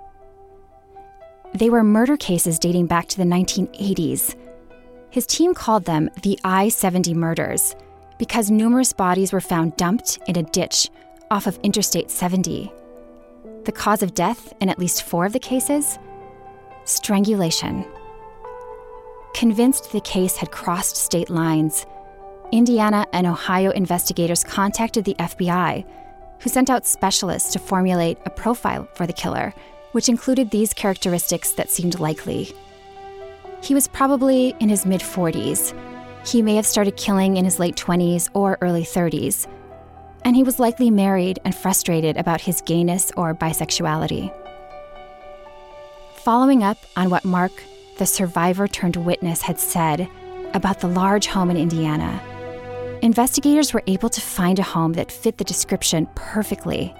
They 1.56 1.70
were 1.70 1.82
murder 1.82 2.18
cases 2.18 2.58
dating 2.58 2.86
back 2.86 3.08
to 3.08 3.16
the 3.16 3.24
1980s. 3.24 4.34
His 5.08 5.26
team 5.26 5.54
called 5.54 5.86
them 5.86 6.10
the 6.20 6.38
I 6.44 6.68
70 6.68 7.14
murders 7.14 7.74
because 8.18 8.50
numerous 8.50 8.92
bodies 8.92 9.32
were 9.32 9.40
found 9.40 9.74
dumped 9.78 10.18
in 10.26 10.36
a 10.36 10.42
ditch 10.42 10.90
off 11.30 11.46
of 11.46 11.58
Interstate 11.62 12.10
70. 12.10 12.70
The 13.64 13.72
cause 13.72 14.02
of 14.02 14.12
death 14.12 14.52
in 14.60 14.68
at 14.68 14.78
least 14.78 15.04
four 15.04 15.24
of 15.24 15.32
the 15.32 15.38
cases? 15.38 15.98
Strangulation. 16.84 17.86
Convinced 19.32 19.92
the 19.92 20.02
case 20.02 20.36
had 20.36 20.50
crossed 20.50 20.96
state 20.96 21.30
lines, 21.30 21.86
Indiana 22.52 23.06
and 23.14 23.26
Ohio 23.26 23.70
investigators 23.70 24.44
contacted 24.44 25.06
the 25.06 25.14
FBI, 25.14 25.86
who 26.40 26.50
sent 26.50 26.68
out 26.68 26.84
specialists 26.84 27.54
to 27.54 27.58
formulate 27.58 28.18
a 28.26 28.30
profile 28.30 28.86
for 28.92 29.06
the 29.06 29.12
killer, 29.14 29.54
which 29.96 30.08
included 30.08 30.50
these 30.50 30.72
characteristics 30.74 31.52
that 31.52 31.70
seemed 31.70 31.98
likely. 31.98 32.52
He 33.62 33.74
was 33.74 33.88
probably 33.88 34.54
in 34.60 34.68
his 34.68 34.84
mid 34.86 35.00
40s. 35.00 35.74
He 36.24 36.42
may 36.42 36.54
have 36.56 36.66
started 36.66 36.96
killing 36.96 37.38
in 37.38 37.44
his 37.44 37.58
late 37.58 37.76
20s 37.76 38.28
or 38.34 38.58
early 38.60 38.84
30s 38.84 39.48
and 40.26 40.34
he 40.34 40.42
was 40.42 40.58
likely 40.58 40.90
married 40.90 41.38
and 41.44 41.54
frustrated 41.54 42.16
about 42.16 42.40
his 42.40 42.60
gayness 42.62 43.12
or 43.16 43.32
bisexuality. 43.32 44.34
Following 46.16 46.64
up 46.64 46.78
on 46.96 47.10
what 47.10 47.24
Mark, 47.24 47.52
the 47.98 48.06
survivor 48.06 48.66
turned 48.66 48.96
witness, 48.96 49.40
had 49.40 49.60
said 49.60 50.08
about 50.52 50.80
the 50.80 50.88
large 50.88 51.28
home 51.28 51.48
in 51.48 51.56
Indiana, 51.56 52.20
investigators 53.02 53.72
were 53.72 53.84
able 53.86 54.08
to 54.08 54.20
find 54.20 54.58
a 54.58 54.64
home 54.64 54.94
that 54.94 55.12
fit 55.12 55.38
the 55.38 55.44
description 55.44 56.08
perfectly. 56.16 56.92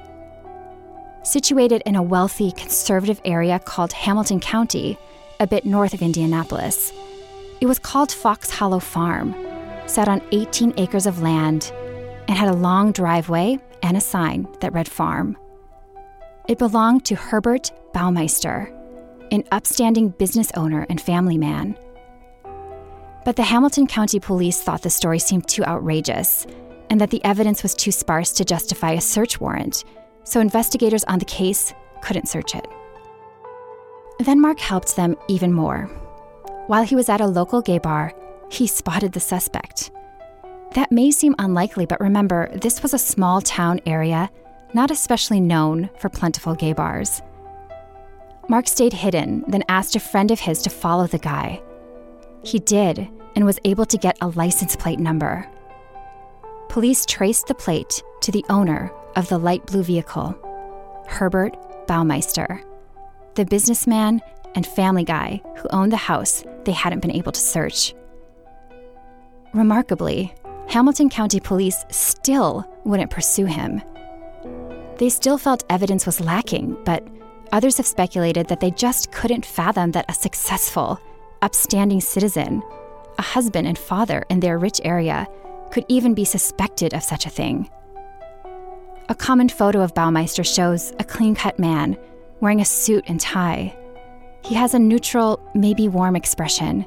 Situated 1.26 1.82
in 1.86 1.96
a 1.96 2.02
wealthy, 2.04 2.52
conservative 2.52 3.20
area 3.24 3.58
called 3.58 3.92
Hamilton 3.92 4.38
County, 4.38 4.96
a 5.40 5.46
bit 5.48 5.66
north 5.66 5.92
of 5.92 6.00
Indianapolis, 6.00 6.92
it 7.60 7.66
was 7.66 7.80
called 7.80 8.12
Fox 8.12 8.48
Hollow 8.48 8.78
Farm, 8.78 9.34
sat 9.86 10.06
on 10.06 10.22
18 10.30 10.74
acres 10.76 11.04
of 11.04 11.22
land 11.22 11.72
and 12.28 12.38
had 12.38 12.48
a 12.48 12.54
long 12.54 12.92
driveway 12.92 13.58
and 13.82 13.96
a 13.96 14.00
sign 14.00 14.46
that 14.60 14.72
read 14.72 14.86
farm. 14.86 15.36
It 16.46 16.58
belonged 16.58 17.04
to 17.06 17.16
Herbert 17.16 17.72
Baumeister, 17.92 18.72
an 19.32 19.42
upstanding 19.50 20.10
business 20.10 20.52
owner 20.54 20.86
and 20.88 21.00
family 21.00 21.38
man. 21.38 21.76
But 23.24 23.34
the 23.34 23.42
Hamilton 23.42 23.88
County 23.88 24.20
Police 24.20 24.62
thought 24.62 24.82
the 24.82 24.90
story 24.90 25.18
seemed 25.18 25.48
too 25.48 25.64
outrageous 25.64 26.46
and 26.88 27.00
that 27.00 27.10
the 27.10 27.24
evidence 27.24 27.64
was 27.64 27.74
too 27.74 27.90
sparse 27.90 28.30
to 28.34 28.44
justify 28.44 28.92
a 28.92 29.00
search 29.00 29.40
warrant, 29.40 29.82
so 30.26 30.40
investigators 30.40 31.04
on 31.04 31.18
the 31.18 31.24
case 31.24 31.72
couldn't 32.02 32.28
search 32.28 32.54
it. 32.54 32.66
Then 34.18 34.40
Mark 34.40 34.58
helped 34.58 34.96
them 34.96 35.16
even 35.28 35.52
more. 35.52 35.84
While 36.66 36.84
he 36.84 36.96
was 36.96 37.08
at 37.08 37.20
a 37.20 37.26
local 37.26 37.62
gay 37.62 37.78
bar, 37.78 38.12
he 38.50 38.66
spotted 38.66 39.12
the 39.12 39.20
suspect. 39.20 39.90
That 40.74 40.92
may 40.92 41.10
seem 41.10 41.34
unlikely, 41.38 41.86
but 41.86 42.00
remember, 42.00 42.50
this 42.58 42.82
was 42.82 42.92
a 42.92 42.98
small 42.98 43.40
town 43.40 43.80
area, 43.86 44.30
not 44.74 44.90
especially 44.90 45.40
known 45.40 45.88
for 45.98 46.08
plentiful 46.08 46.54
gay 46.54 46.72
bars. 46.72 47.22
Mark 48.48 48.66
stayed 48.68 48.92
hidden, 48.92 49.44
then 49.48 49.64
asked 49.68 49.96
a 49.96 50.00
friend 50.00 50.30
of 50.30 50.40
his 50.40 50.60
to 50.62 50.70
follow 50.70 51.06
the 51.06 51.18
guy. 51.18 51.62
He 52.42 52.58
did, 52.58 53.08
and 53.36 53.44
was 53.44 53.60
able 53.64 53.86
to 53.86 53.98
get 53.98 54.18
a 54.20 54.28
license 54.28 54.74
plate 54.74 54.98
number. 54.98 55.48
Police 56.68 57.06
traced 57.06 57.46
the 57.46 57.54
plate 57.54 58.02
to 58.22 58.32
the 58.32 58.44
owner 58.48 58.90
of 59.16 59.28
the 59.28 59.38
light 59.38 59.66
blue 59.66 59.82
vehicle, 59.82 60.36
Herbert 61.08 61.56
Baumeister, 61.88 62.62
the 63.34 63.44
businessman 63.44 64.20
and 64.54 64.66
family 64.66 65.04
guy 65.04 65.42
who 65.56 65.68
owned 65.70 65.92
the 65.92 65.96
house 65.96 66.44
they 66.64 66.72
hadn't 66.72 67.00
been 67.00 67.10
able 67.10 67.32
to 67.32 67.40
search. 67.40 67.94
Remarkably, 69.54 70.34
Hamilton 70.68 71.08
County 71.08 71.40
Police 71.40 71.84
still 71.90 72.68
wouldn't 72.84 73.10
pursue 73.10 73.46
him. 73.46 73.82
They 74.98 75.08
still 75.08 75.38
felt 75.38 75.64
evidence 75.70 76.06
was 76.06 76.20
lacking, 76.20 76.76
but 76.84 77.06
others 77.52 77.76
have 77.76 77.86
speculated 77.86 78.48
that 78.48 78.60
they 78.60 78.70
just 78.70 79.12
couldn't 79.12 79.46
fathom 79.46 79.92
that 79.92 80.10
a 80.10 80.14
successful, 80.14 80.98
upstanding 81.42 82.00
citizen, 82.00 82.62
a 83.18 83.22
husband 83.22 83.66
and 83.66 83.78
father 83.78 84.24
in 84.28 84.40
their 84.40 84.58
rich 84.58 84.80
area, 84.84 85.26
could 85.70 85.84
even 85.88 86.14
be 86.14 86.24
suspected 86.24 86.94
of 86.94 87.02
such 87.02 87.26
a 87.26 87.30
thing. 87.30 87.70
A 89.08 89.14
common 89.14 89.48
photo 89.48 89.82
of 89.82 89.94
Baumeister 89.94 90.44
shows 90.44 90.92
a 90.98 91.04
clean 91.04 91.34
cut 91.34 91.58
man 91.58 91.96
wearing 92.40 92.60
a 92.60 92.64
suit 92.64 93.04
and 93.06 93.20
tie. 93.20 93.76
He 94.44 94.54
has 94.54 94.74
a 94.74 94.78
neutral, 94.78 95.40
maybe 95.54 95.88
warm 95.88 96.16
expression 96.16 96.86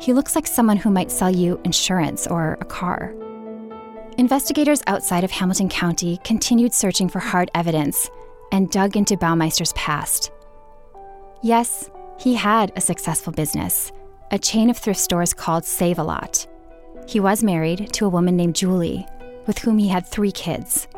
he 0.00 0.12
looks 0.12 0.34
like 0.34 0.46
someone 0.46 0.76
who 0.76 0.90
might 0.90 1.10
sell 1.10 1.30
you 1.30 1.60
insurance 1.64 2.26
or 2.26 2.58
a 2.60 2.64
car. 2.64 3.14
Investigators 4.18 4.82
outside 4.86 5.24
of 5.24 5.30
Hamilton 5.30 5.68
County 5.68 6.18
continued 6.24 6.74
searching 6.74 7.08
for 7.08 7.18
hard 7.18 7.50
evidence 7.54 8.10
and 8.52 8.70
dug 8.70 8.96
into 8.96 9.16
Baumeister's 9.16 9.72
past. 9.72 10.30
Yes, 11.42 11.90
he 12.18 12.34
had 12.34 12.72
a 12.76 12.80
successful 12.80 13.32
business, 13.32 13.92
a 14.30 14.38
chain 14.38 14.70
of 14.70 14.78
thrift 14.78 15.00
stores 15.00 15.34
called 15.34 15.64
Save 15.64 15.98
a 15.98 16.02
Lot. 16.02 16.46
He 17.06 17.20
was 17.20 17.44
married 17.44 17.92
to 17.94 18.06
a 18.06 18.10
woman 18.10 18.36
named 18.36 18.56
Julie, 18.56 19.06
with 19.46 19.58
whom 19.58 19.78
he 19.78 19.88
had 19.88 20.06
three 20.06 20.32
kids. 20.32 20.88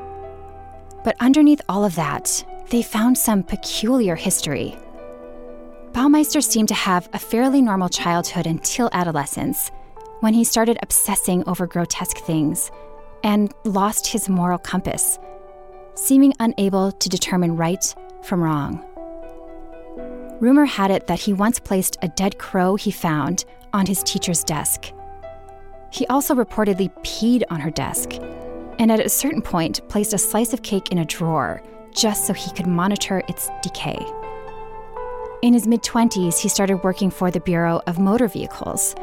But 1.04 1.16
underneath 1.20 1.60
all 1.68 1.84
of 1.84 1.94
that, 1.94 2.44
they 2.70 2.82
found 2.82 3.16
some 3.16 3.42
peculiar 3.42 4.14
history. 4.14 4.76
Baumeister 5.92 6.42
seemed 6.42 6.68
to 6.68 6.74
have 6.74 7.08
a 7.12 7.18
fairly 7.18 7.62
normal 7.62 7.88
childhood 7.88 8.46
until 8.46 8.90
adolescence, 8.92 9.70
when 10.20 10.34
he 10.34 10.44
started 10.44 10.78
obsessing 10.82 11.44
over 11.48 11.66
grotesque 11.66 12.18
things 12.18 12.70
and 13.22 13.52
lost 13.64 14.06
his 14.06 14.28
moral 14.28 14.58
compass, 14.58 15.18
seeming 15.94 16.34
unable 16.40 16.92
to 16.92 17.08
determine 17.08 17.56
right 17.56 17.94
from 18.22 18.42
wrong. 18.42 18.84
Rumor 20.40 20.66
had 20.66 20.90
it 20.90 21.06
that 21.06 21.20
he 21.20 21.32
once 21.32 21.58
placed 21.58 21.96
a 22.02 22.08
dead 22.08 22.38
crow 22.38 22.76
he 22.76 22.90
found 22.90 23.44
on 23.72 23.86
his 23.86 24.02
teacher's 24.02 24.44
desk. 24.44 24.92
He 25.90 26.06
also 26.06 26.34
reportedly 26.34 26.90
peed 27.02 27.42
on 27.50 27.60
her 27.60 27.70
desk, 27.70 28.12
and 28.78 28.92
at 28.92 29.00
a 29.00 29.08
certain 29.08 29.42
point, 29.42 29.86
placed 29.88 30.12
a 30.12 30.18
slice 30.18 30.52
of 30.52 30.62
cake 30.62 30.90
in 30.92 30.98
a 30.98 31.04
drawer 31.04 31.62
just 31.94 32.26
so 32.26 32.32
he 32.32 32.50
could 32.52 32.66
monitor 32.66 33.22
its 33.28 33.50
decay. 33.62 33.98
In 35.42 35.52
his 35.52 35.66
mid 35.66 35.82
20s, 35.82 36.38
he 36.38 36.48
started 36.48 36.82
working 36.82 37.10
for 37.10 37.30
the 37.30 37.40
Bureau 37.40 37.80
of 37.86 37.98
Motor 37.98 38.28
Vehicles. 38.28 38.94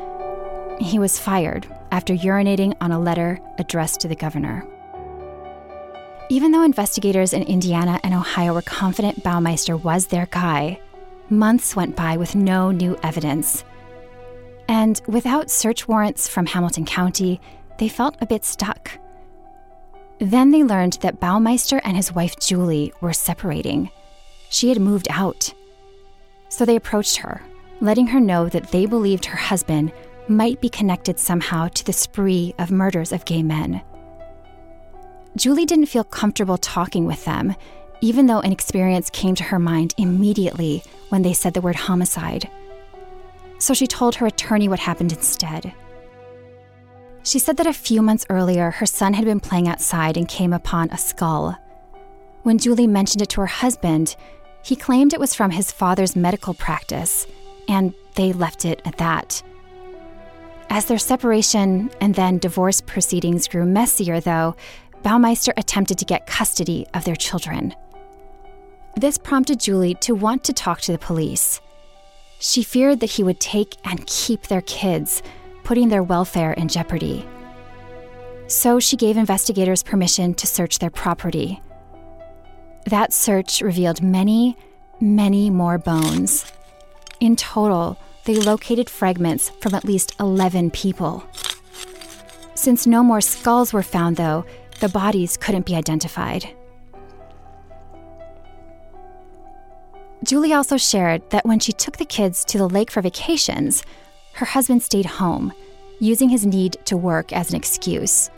He 0.79 0.99
was 0.99 1.19
fired 1.19 1.67
after 1.91 2.13
urinating 2.13 2.75
on 2.81 2.91
a 2.91 2.99
letter 2.99 3.39
addressed 3.57 4.01
to 4.01 4.07
the 4.07 4.15
governor. 4.15 4.65
Even 6.29 6.51
though 6.51 6.63
investigators 6.63 7.33
in 7.33 7.43
Indiana 7.43 7.99
and 8.03 8.13
Ohio 8.13 8.53
were 8.53 8.61
confident 8.63 9.23
Baumeister 9.23 9.81
was 9.81 10.07
their 10.07 10.25
guy, 10.25 10.79
months 11.29 11.75
went 11.75 11.95
by 11.95 12.17
with 12.17 12.35
no 12.35 12.71
new 12.71 12.97
evidence. 13.03 13.63
And 14.67 14.99
without 15.07 15.51
search 15.51 15.87
warrants 15.87 16.27
from 16.27 16.47
Hamilton 16.47 16.85
County, 16.85 17.39
they 17.77 17.87
felt 17.87 18.17
a 18.21 18.25
bit 18.25 18.43
stuck. 18.43 18.91
Then 20.19 20.51
they 20.51 20.63
learned 20.63 20.99
that 21.01 21.19
Baumeister 21.19 21.81
and 21.83 21.97
his 21.97 22.13
wife 22.13 22.39
Julie 22.39 22.93
were 23.01 23.13
separating. 23.13 23.89
She 24.49 24.69
had 24.69 24.79
moved 24.79 25.07
out. 25.09 25.53
So 26.49 26.65
they 26.65 26.75
approached 26.75 27.17
her, 27.17 27.41
letting 27.81 28.07
her 28.07 28.19
know 28.19 28.47
that 28.49 28.71
they 28.71 28.85
believed 28.85 29.25
her 29.25 29.37
husband 29.37 29.91
might 30.27 30.61
be 30.61 30.69
connected 30.69 31.19
somehow 31.19 31.67
to 31.67 31.85
the 31.85 31.93
spree 31.93 32.55
of 32.57 32.71
murders 32.71 33.11
of 33.11 33.25
gay 33.25 33.43
men. 33.43 33.81
Julie 35.35 35.65
didn't 35.65 35.87
feel 35.87 36.05
comfortable 36.05 36.57
talking 36.57 37.05
with 37.05 37.25
them, 37.25 37.55
even 37.99 38.25
though 38.25 38.39
an 38.39 38.53
experience 38.53 39.09
came 39.09 39.35
to 39.35 39.43
her 39.43 39.59
mind 39.59 39.93
immediately 39.97 40.81
when 41.09 41.21
they 41.21 41.33
said 41.33 41.53
the 41.53 41.61
word 41.61 41.75
homicide. 41.75 42.49
So 43.57 43.73
she 43.73 43.87
told 43.87 44.15
her 44.15 44.25
attorney 44.25 44.69
what 44.69 44.79
happened 44.79 45.11
instead. 45.11 45.73
She 47.25 47.39
said 47.39 47.57
that 47.57 47.65
a 47.65 47.73
few 47.73 48.03
months 48.03 48.23
earlier, 48.29 48.69
her 48.69 48.85
son 48.85 49.15
had 49.15 49.25
been 49.25 49.39
playing 49.39 49.67
outside 49.67 50.15
and 50.15 50.27
came 50.27 50.53
upon 50.53 50.91
a 50.91 50.97
skull. 50.97 51.57
When 52.43 52.59
Julie 52.59 52.85
mentioned 52.85 53.23
it 53.23 53.29
to 53.29 53.41
her 53.41 53.47
husband, 53.47 54.15
he 54.61 54.75
claimed 54.75 55.11
it 55.11 55.19
was 55.19 55.33
from 55.33 55.49
his 55.49 55.71
father's 55.71 56.15
medical 56.15 56.53
practice, 56.53 57.25
and 57.67 57.95
they 58.13 58.31
left 58.31 58.63
it 58.63 58.79
at 58.85 58.97
that. 58.97 59.41
As 60.69 60.85
their 60.85 60.99
separation 60.99 61.89
and 61.99 62.13
then 62.13 62.37
divorce 62.37 62.79
proceedings 62.79 63.47
grew 63.47 63.65
messier, 63.65 64.19
though, 64.19 64.55
Baumeister 65.01 65.53
attempted 65.57 65.97
to 65.97 66.05
get 66.05 66.27
custody 66.27 66.85
of 66.93 67.05
their 67.05 67.15
children. 67.15 67.73
This 68.95 69.17
prompted 69.17 69.59
Julie 69.59 69.95
to 69.95 70.13
want 70.13 70.43
to 70.43 70.53
talk 70.53 70.79
to 70.81 70.91
the 70.91 70.99
police. 70.99 71.59
She 72.37 72.61
feared 72.61 72.99
that 72.99 73.11
he 73.11 73.23
would 73.23 73.39
take 73.39 73.77
and 73.83 74.05
keep 74.05 74.43
their 74.43 74.61
kids, 74.61 75.23
putting 75.65 75.89
their 75.89 76.03
welfare 76.03 76.53
in 76.53 76.69
jeopardy. 76.69 77.27
So 78.47 78.79
she 78.79 78.95
gave 78.95 79.17
investigators 79.17 79.83
permission 79.83 80.33
to 80.35 80.47
search 80.47 80.79
their 80.79 80.91
property. 80.91 81.61
That 82.85 83.11
search 83.11 83.61
revealed 83.61 84.01
many, 84.01 84.55
many 85.01 85.49
more 85.49 85.79
bones. 85.79 86.51
In 87.19 87.35
total, 87.35 87.97
they 88.25 88.35
located 88.35 88.89
fragments 88.89 89.49
from 89.59 89.73
at 89.73 89.83
least 89.83 90.15
11 90.19 90.69
people. 90.71 91.23
Since 92.53 92.85
no 92.85 93.03
more 93.03 93.21
skulls 93.21 93.73
were 93.73 93.83
found, 93.83 94.17
though, 94.17 94.45
the 94.79 94.89
bodies 94.89 95.35
couldn't 95.35 95.65
be 95.65 95.75
identified. 95.75 96.47
Julie 100.23 100.53
also 100.53 100.77
shared 100.77 101.27
that 101.31 101.45
when 101.45 101.59
she 101.59 101.71
took 101.71 101.97
the 101.97 102.05
kids 102.05 102.45
to 102.45 102.57
the 102.57 102.69
lake 102.69 102.89
for 102.89 103.01
vacations, 103.01 103.83
her 104.35 104.45
husband 104.45 104.83
stayed 104.83 105.05
home, 105.05 105.53
using 105.99 106.29
his 106.29 106.45
need 106.45 106.77
to 106.85 106.97
work 106.97 107.31
as 107.31 107.49
an 107.49 107.55
excuse. 107.55 108.29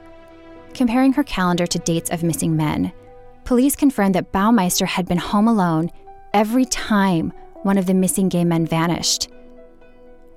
Comparing 0.73 1.13
her 1.13 1.23
calendar 1.23 1.65
to 1.65 1.79
dates 1.79 2.11
of 2.11 2.23
missing 2.23 2.55
men, 2.55 2.91
police 3.45 3.75
confirmed 3.75 4.13
that 4.15 4.31
Baumeister 4.31 4.85
had 4.85 5.07
been 5.07 5.17
home 5.17 5.47
alone 5.47 5.89
every 6.33 6.65
time 6.65 7.33
one 7.63 7.79
of 7.79 7.87
the 7.87 7.95
missing 7.95 8.29
gay 8.29 8.43
men 8.43 8.65
vanished. 8.65 9.29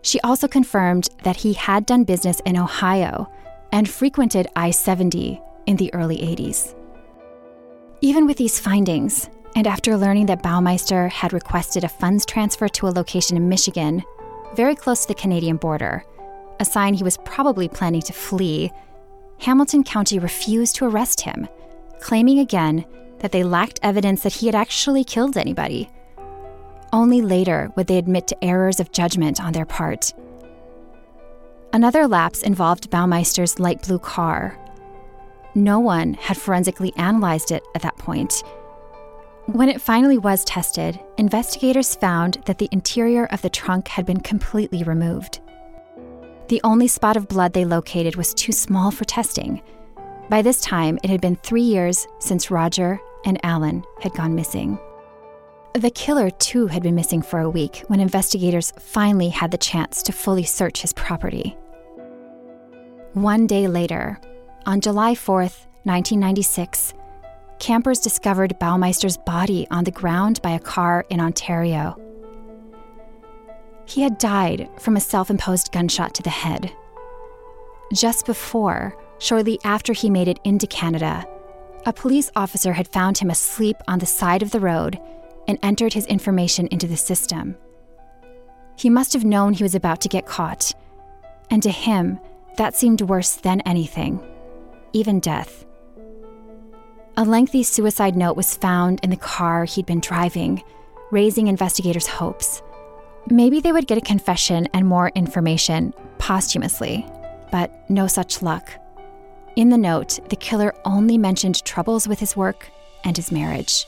She 0.03 0.19
also 0.21 0.49
confirmed 0.49 1.11
that 1.25 1.37
he 1.37 1.53
had 1.53 1.85
done 1.85 2.05
business 2.05 2.41
in 2.47 2.57
Ohio 2.57 3.31
and 3.71 3.87
frequented 3.87 4.47
I 4.57 4.71
70 4.71 5.41
in 5.67 5.77
the 5.77 5.93
early 5.93 6.17
80s. 6.17 6.75
Even 8.01 8.27
with 8.27 8.39
these 8.39 8.59
findings, 8.59 9.29
and 9.55 9.67
after 9.67 9.95
learning 9.95 10.27
that 10.27 10.43
Baumeister 10.43 11.11
had 11.11 11.35
requested 11.35 11.85
a 11.85 11.89
funds 11.89 12.25
transfer 12.25 12.67
to 12.69 12.89
a 12.89 12.97
location 12.97 13.37
in 13.37 13.51
Michigan, 13.51 14.03
very 14.55 14.75
close 14.75 15.03
to 15.03 15.09
the 15.09 15.15
Canadian 15.15 15.57
border, 15.57 16.05
a 16.59 16.65
sign 16.65 16.95
he 16.95 17.05
was 17.05 17.19
probably 17.25 17.69
planning 17.69 18.03
to 18.03 18.13
flee, 18.13 18.71
Hamilton 19.39 19.85
County 19.85 20.19
refused 20.19 20.77
to 20.77 20.85
arrest 20.85 21.23
him, 21.23 21.49
claiming 22.01 22.39
again 22.39 22.85
that 23.21 23.33
they 23.33 23.45
lacked 23.45 23.81
evidence 23.83 24.23
that 24.23 24.35
he 24.35 24.47
had 24.47 24.55
actually 24.55 25.05
killed 25.05 25.37
anybody. 25.37 25.89
Only 26.93 27.23
later 27.23 27.71
would 27.77 27.87
they 27.87 27.99
admit 27.99 28.27
to 28.29 28.45
errors 28.45 28.81
of 28.81 28.93
judgment 28.93 29.43
on 29.43 29.53
their 29.53 29.67
part. 29.67 30.13
Another 31.73 32.09
lapse 32.09 32.43
involved 32.43 32.91
Baumeister's 32.91 33.61
light 33.61 33.83
blue 33.83 33.99
car, 33.99 34.59
no 35.55 35.81
one 35.81 36.15
had 36.15 36.37
forensically 36.37 36.93
analyzed 36.97 37.51
it 37.51 37.63
at 37.75 37.83
that 37.83 37.97
point. 37.97 38.43
When 39.53 39.69
it 39.69 39.81
finally 39.81 40.17
was 40.17 40.45
tested, 40.45 41.01
investigators 41.19 41.97
found 41.97 42.39
that 42.47 42.59
the 42.59 42.69
interior 42.71 43.27
of 43.27 43.43
the 43.43 43.51
trunk 43.51 43.89
had 43.89 44.07
been 44.07 44.21
completely 44.21 44.85
removed. 44.85 45.41
The 46.47 46.61
only 46.63 46.87
spot 46.87 47.17
of 47.17 47.27
blood 47.27 47.53
they 47.53 47.65
located 47.65 48.15
was 48.15 48.33
too 48.33 48.53
small 48.53 48.93
for 48.93 49.05
testing. 49.05 49.61
By 50.29 50.43
this 50.43 50.61
time, 50.61 51.01
it 51.03 51.11
had 51.11 51.21
been 51.21 51.35
three 51.35 51.63
years 51.63 52.07
since 52.21 52.53
Roger 52.53 53.01
and 53.25 53.45
Alan 53.45 53.83
had 54.01 54.15
gone 54.15 54.37
missing. 54.37 54.79
The 55.75 55.91
killer, 55.91 56.31
too, 56.31 56.69
had 56.69 56.85
been 56.85 56.95
missing 56.95 57.21
for 57.21 57.41
a 57.41 57.51
week 57.51 57.83
when 57.89 57.99
investigators 57.99 58.73
finally 58.79 59.31
had 59.31 59.51
the 59.51 59.59
chance 59.59 60.01
to 60.05 60.13
fully 60.13 60.45
search 60.45 60.83
his 60.83 60.93
property. 60.93 61.59
One 63.15 63.49
day 63.49 63.67
later, 63.67 64.21
on 64.65 64.81
July 64.81 65.15
4th, 65.15 65.67
1996, 65.83 66.95
campers 67.61 68.01
discovered 68.01 68.59
Baumeister's 68.59 69.19
body 69.19 69.67
on 69.71 69.85
the 69.85 69.91
ground 69.91 70.43
by 70.43 70.51
a 70.51 70.59
car 70.59 71.05
in 71.11 71.21
Ontario. 71.21 71.97
He 73.85 74.01
had 74.01 74.19
died 74.19 74.69
from 74.79 74.97
a 74.97 75.01
self 75.01 75.31
imposed 75.31 75.71
gunshot 75.71 76.15
to 76.15 76.23
the 76.23 76.31
head. 76.31 76.73
Just 77.93 78.27
before, 78.27 78.97
shortly 79.19 79.61
after 79.63 79.93
he 79.93 80.11
made 80.11 80.27
it 80.27 80.41
into 80.43 80.67
Canada, 80.67 81.27
a 81.87 81.93
police 81.93 82.31
officer 82.35 82.73
had 82.73 82.89
found 82.89 83.19
him 83.19 83.31
asleep 83.31 83.77
on 83.87 83.99
the 83.99 84.07
side 84.07 84.43
of 84.43 84.51
the 84.51 84.61
road 84.61 84.99
and 85.47 85.59
entered 85.63 85.93
his 85.93 86.07
information 86.07 86.67
into 86.69 86.87
the 86.87 86.97
system. 86.97 87.57
He 88.77 88.91
must 88.91 89.13
have 89.13 89.25
known 89.25 89.53
he 89.53 89.63
was 89.63 89.75
about 89.75 90.01
to 90.03 90.09
get 90.09 90.27
caught, 90.27 90.73
and 91.51 91.63
to 91.63 91.71
him, 91.71 92.19
that 92.57 92.75
seemed 92.75 93.03
worse 93.03 93.35
than 93.35 93.61
anything 93.63 94.21
even 94.93 95.21
death. 95.21 95.65
A 97.21 97.25
lengthy 97.25 97.63
suicide 97.63 98.17
note 98.17 98.35
was 98.35 98.57
found 98.57 99.01
in 99.03 99.11
the 99.11 99.17
car 99.17 99.67
he'd 99.67 99.85
been 99.85 100.01
driving, 100.01 100.63
raising 101.11 101.49
investigators' 101.49 102.07
hopes. 102.07 102.63
Maybe 103.29 103.61
they 103.61 103.73
would 103.73 103.87
get 103.87 103.99
a 103.99 104.01
confession 104.01 104.67
and 104.73 104.87
more 104.87 105.13
information 105.15 105.93
posthumously, 106.17 107.07
but 107.53 107.71
no 107.91 108.07
such 108.07 108.41
luck. 108.41 108.73
In 109.55 109.69
the 109.69 109.77
note, 109.77 110.19
the 110.31 110.37
killer 110.37 110.73
only 110.87 111.19
mentioned 111.19 111.63
troubles 111.63 112.09
with 112.09 112.19
his 112.19 112.39
work 112.39 112.71
and 113.05 113.15
his 113.15 113.31
marriage. 113.31 113.85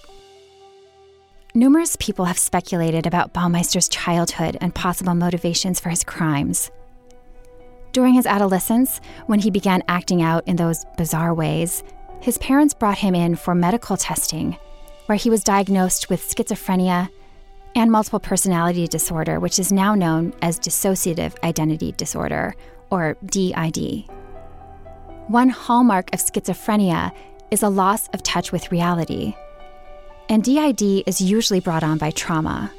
Numerous 1.55 1.97
people 1.99 2.27
have 2.27 2.39
speculated 2.39 3.07
about 3.07 3.33
Baumeister's 3.33 3.89
childhood 3.89 4.59
and 4.61 4.75
possible 4.75 5.15
motivations 5.15 5.81
for 5.81 5.89
his 5.89 6.05
crimes. 6.05 6.71
During 7.93 8.13
his 8.13 8.27
adolescence, 8.27 9.01
when 9.25 9.39
he 9.39 9.51
began 9.51 9.83
acting 9.89 10.21
out 10.21 10.47
in 10.47 10.57
those 10.57 10.85
bizarre 10.99 11.33
ways, 11.33 11.83
his 12.23 12.39
parents 12.39 12.73
brought 12.73 12.99
him 12.99 13.17
in 13.17 13.35
for 13.35 13.53
medical 13.53 13.97
testing, 13.97 14.57
where 15.07 15.19
he 15.19 15.29
was 15.29 15.43
diagnosed 15.43 16.09
with 16.09 16.23
schizophrenia 16.23 17.09
and 17.75 17.91
multiple 17.91 18.21
personality 18.21 18.87
disorder, 18.87 19.41
which 19.41 19.59
is 19.59 19.73
now 19.73 19.97
known 19.97 20.33
as 20.41 20.61
dissociative 20.61 21.35
identity 21.43 21.91
disorder, 21.91 22.55
or 22.91 23.17
DID. 23.27 24.05
One 25.27 25.49
hallmark 25.49 26.15
of 26.15 26.21
schizophrenia 26.21 27.13
is 27.51 27.65
a 27.65 27.69
loss 27.69 28.07
of 28.11 28.23
touch 28.23 28.53
with 28.53 28.71
reality. 28.71 29.35
And 30.29 30.45
DID 30.45 31.03
is 31.09 31.21
usually 31.21 31.59
brought 31.59 31.83
on 31.83 31.99
by 31.99 32.13
trauma. 32.13 32.71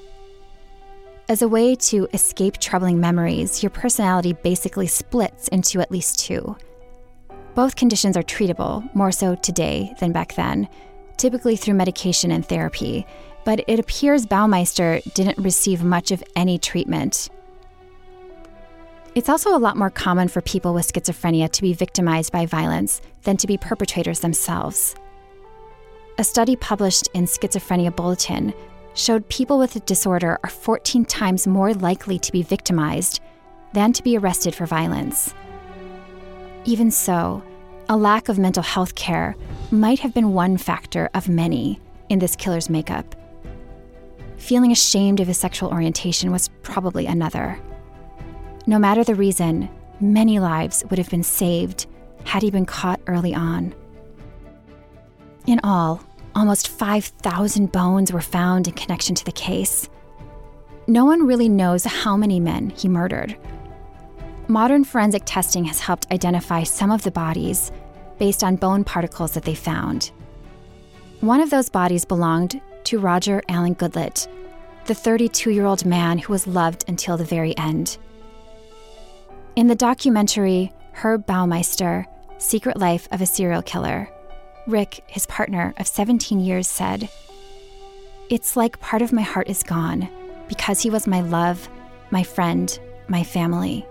As 1.28 1.42
a 1.42 1.50
way 1.50 1.76
to 1.76 2.08
escape 2.14 2.60
troubling 2.60 3.02
memories, 3.02 3.62
your 3.62 3.72
personality 3.72 4.32
basically 4.32 4.88
splits 4.88 5.50
into 5.50 5.82
at 5.82 5.92
least 5.92 6.20
two. 6.20 6.56
Both 7.56 7.76
conditions 7.76 8.18
are 8.18 8.24
treatable, 8.24 8.94
more 8.96 9.12
so 9.12 9.36
today 9.36 9.94
than 10.00 10.12
back 10.12 10.34
then, 10.34 10.68
typically 11.18 11.56
through 11.56 11.76
medication 11.76 12.32
and 12.32 12.46
therapy, 12.46 13.06
but 13.46 13.64
it 13.68 13.80
appears 13.80 14.26
Baumeister 14.26 15.04
didn't 15.14 15.38
receive 15.38 15.84
much 15.84 16.12
of 16.12 16.24
any 16.36 16.58
treatment. 16.58 17.30
It's 19.16 19.30
also 19.30 19.56
a 19.56 19.60
lot 19.60 19.78
more 19.78 19.92
common 19.92 20.28
for 20.28 20.42
people 20.42 20.74
with 20.74 20.92
schizophrenia 20.92 21.52
to 21.52 21.62
be 21.62 21.74
victimized 21.74 22.32
by 22.32 22.48
violence 22.48 23.00
than 23.22 23.38
to 23.38 23.46
be 23.46 23.58
perpetrators 23.58 24.22
themselves. 24.22 24.96
A 26.18 26.24
study 26.24 26.56
published 26.56 27.10
in 27.14 27.26
Schizophrenia 27.26 27.96
Bulletin 27.96 28.54
showed 28.96 29.28
people 29.30 29.60
with 29.60 29.74
the 29.74 29.80
disorder 29.82 30.40
are 30.44 30.50
14 30.50 31.06
times 31.06 31.46
more 31.46 31.74
likely 31.74 32.18
to 32.20 32.32
be 32.32 32.42
victimized 32.42 33.20
than 33.74 33.94
to 33.94 34.04
be 34.04 34.18
arrested 34.18 34.56
for 34.56 34.66
violence. 34.66 35.34
Even 36.66 36.92
so, 36.92 37.44
a 37.90 37.98
lack 37.98 38.30
of 38.30 38.40
mental 38.40 38.64
health 38.64 38.96
care 38.96 39.36
might 39.72 40.00
have 40.00 40.14
been 40.14 40.34
one 40.34 40.58
factor 40.58 41.10
of 41.14 41.28
many 41.28 41.80
in 42.10 42.20
this 42.20 42.36
killer's 42.36 42.70
makeup. 42.70 43.16
Feeling 44.38 44.72
ashamed 44.72 45.20
of 45.20 45.28
his 45.28 45.38
sexual 45.38 45.70
orientation 45.70 46.32
was 46.32 46.50
probably 46.62 47.06
another. 47.06 47.60
No 48.66 48.80
matter 48.80 49.04
the 49.04 49.16
reason, 49.16 49.70
many 50.00 50.40
lives 50.40 50.84
would 50.90 51.00
have 51.00 51.10
been 51.10 51.24
saved 51.24 51.86
had 52.24 52.44
he 52.44 52.52
been 52.52 52.66
caught 52.66 53.02
early 53.08 53.36
on. 53.36 53.76
In 55.46 55.60
all, 55.66 56.02
almost 56.34 56.70
5,000 56.70 57.72
bones 57.74 58.14
were 58.14 58.22
found 58.22 58.70
in 58.70 58.74
connection 58.74 59.16
to 59.16 59.26
the 59.26 59.34
case. 59.34 59.90
No 60.88 61.04
one 61.04 61.28
really 61.28 61.50
knows 61.50 61.84
how 61.84 62.16
many 62.16 62.40
men 62.40 62.70
he 62.70 62.88
murdered. 62.88 63.38
Modern 64.48 64.84
forensic 64.84 65.24
testing 65.26 65.64
has 65.66 65.80
helped 65.80 66.12
identify 66.12 66.64
some 66.64 66.92
of 66.92 67.04
the 67.04 67.12
bodies 67.12 67.72
based 68.20 68.44
on 68.44 68.58
bone 68.58 68.84
particles 68.84 69.32
that 69.34 69.44
they 69.44 69.56
found. 69.56 70.12
One 71.22 71.40
of 71.40 71.50
those 71.50 71.70
bodies 71.70 72.04
belonged 72.04 72.60
to 72.86 73.00
Roger 73.00 73.42
Allen 73.48 73.74
Goodlett, 73.76 74.28
the 74.86 74.94
32 74.94 75.52
year 75.52 75.66
old 75.66 75.86
man 75.86 76.18
who 76.18 76.34
was 76.34 76.46
loved 76.46 76.84
until 76.90 77.16
the 77.16 77.24
very 77.24 77.58
end. 77.58 77.98
In 79.56 79.68
the 79.68 79.76
documentary 79.76 80.74
Herb 80.92 81.26
Baumeister 81.26 82.06
Secret 82.38 82.78
Life 82.78 83.08
of 83.12 83.22
a 83.22 83.26
Serial 83.26 83.62
Killer, 83.62 84.10
Rick, 84.68 85.04
his 85.08 85.26
partner 85.28 85.74
of 85.78 85.88
17 85.88 86.42
years, 86.42 86.68
said, 86.68 87.10
It's 88.30 88.58
like 88.58 88.82
part 88.82 89.02
of 89.02 89.14
my 89.14 89.22
heart 89.22 89.50
is 89.50 89.64
gone 89.64 90.10
because 90.50 90.82
he 90.82 90.90
was 90.90 91.08
my 91.08 91.22
love, 91.22 91.70
my 92.12 92.24
friend, 92.24 92.78
my 93.08 93.24
family. 93.24 93.86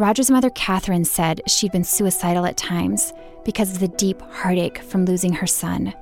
Roger's 0.00 0.30
mother, 0.30 0.48
Catherine, 0.48 1.04
said 1.04 1.42
she'd 1.46 1.72
been 1.72 1.84
suicidal 1.84 2.46
at 2.46 2.56
times 2.56 3.12
because 3.44 3.74
of 3.74 3.80
the 3.80 3.88
deep 3.88 4.18
heartache 4.22 4.82
from 4.82 5.04
losing 5.04 5.34
her 5.34 5.46
son. 5.46 5.92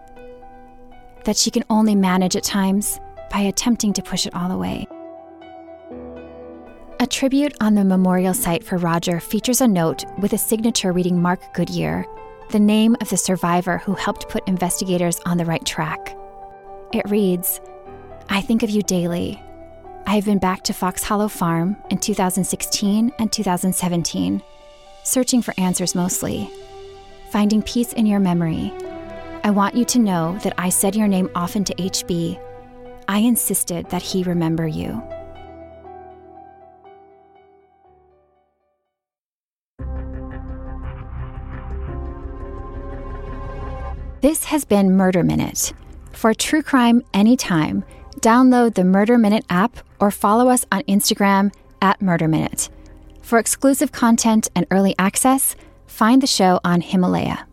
That 1.24 1.37
she 1.37 1.50
can 1.50 1.64
only 1.68 1.96
manage 1.96 2.37
at 2.37 2.44
times 2.44 3.00
by 3.28 3.40
attempting 3.40 3.92
to 3.94 4.02
push 4.02 4.24
it 4.24 4.37
all 4.37 4.52
away. 4.52 4.87
A 7.00 7.08
tribute 7.08 7.56
on 7.61 7.74
the 7.74 7.84
memorial 7.84 8.34
site 8.34 8.62
for 8.62 8.78
Roger 8.78 9.18
features 9.18 9.61
a 9.61 9.66
note 9.66 10.04
with 10.20 10.32
a 10.32 10.38
signature 10.38 10.92
reading 10.92 11.20
Mark 11.20 11.52
Goodyear, 11.52 12.06
the 12.50 12.61
name 12.61 12.96
of 13.00 13.11
the 13.11 13.16
survivor 13.16 13.78
who 13.78 13.94
helped 13.94 14.28
put 14.28 14.46
investigators 14.46 15.18
on 15.26 15.38
the 15.38 15.44
right 15.44 15.64
track. 15.66 16.16
It 16.92 17.11
reads 17.11 17.61
I 18.28 18.42
think 18.42 18.62
of 18.62 18.70
you 18.70 18.82
daily. 18.82 19.42
I 20.09 20.14
have 20.14 20.25
been 20.25 20.38
back 20.38 20.62
to 20.62 20.73
Fox 20.73 21.03
Hollow 21.03 21.29
Farm 21.29 21.77
in 21.90 21.99
2016 21.99 23.12
and 23.18 23.31
2017, 23.31 24.42
searching 25.05 25.42
for 25.42 25.53
answers 25.59 25.94
mostly, 25.94 26.49
finding 27.31 27.61
peace 27.61 27.92
in 27.92 28.07
your 28.07 28.18
memory. 28.18 28.73
I 29.44 29.51
want 29.51 29.75
you 29.75 29.85
to 29.85 29.99
know 29.99 30.38
that 30.44 30.55
I 30.57 30.71
said 30.71 30.97
your 30.97 31.09
name 31.09 31.29
often 31.35 31.62
to 31.64 31.75
HB. 31.75 32.40
I 33.07 33.18
insisted 33.18 33.90
that 33.90 34.01
he 34.01 34.23
remember 34.23 34.66
you. 34.66 35.03
This 44.23 44.44
has 44.44 44.64
been 44.64 44.97
Murder 44.97 45.23
Minute. 45.23 45.75
For 46.12 46.33
true 46.33 46.62
crime 46.62 47.03
anytime, 47.12 47.85
download 48.23 48.75
the 48.75 48.85
Murder 48.85 49.18
Minute 49.18 49.44
app 49.51 49.81
or 49.98 50.11
follow 50.11 50.48
us 50.48 50.64
on 50.70 50.82
Instagram 50.82 51.52
at 51.82 52.00
Murder 52.00 52.28
Minute. 52.28 52.68
For 53.22 53.38
exclusive 53.38 53.92
content 53.92 54.48
and 54.54 54.66
early 54.70 54.94
access, 54.98 55.56
find 55.87 56.22
the 56.22 56.26
show 56.26 56.61
on 56.64 56.80
Himalaya. 56.80 57.47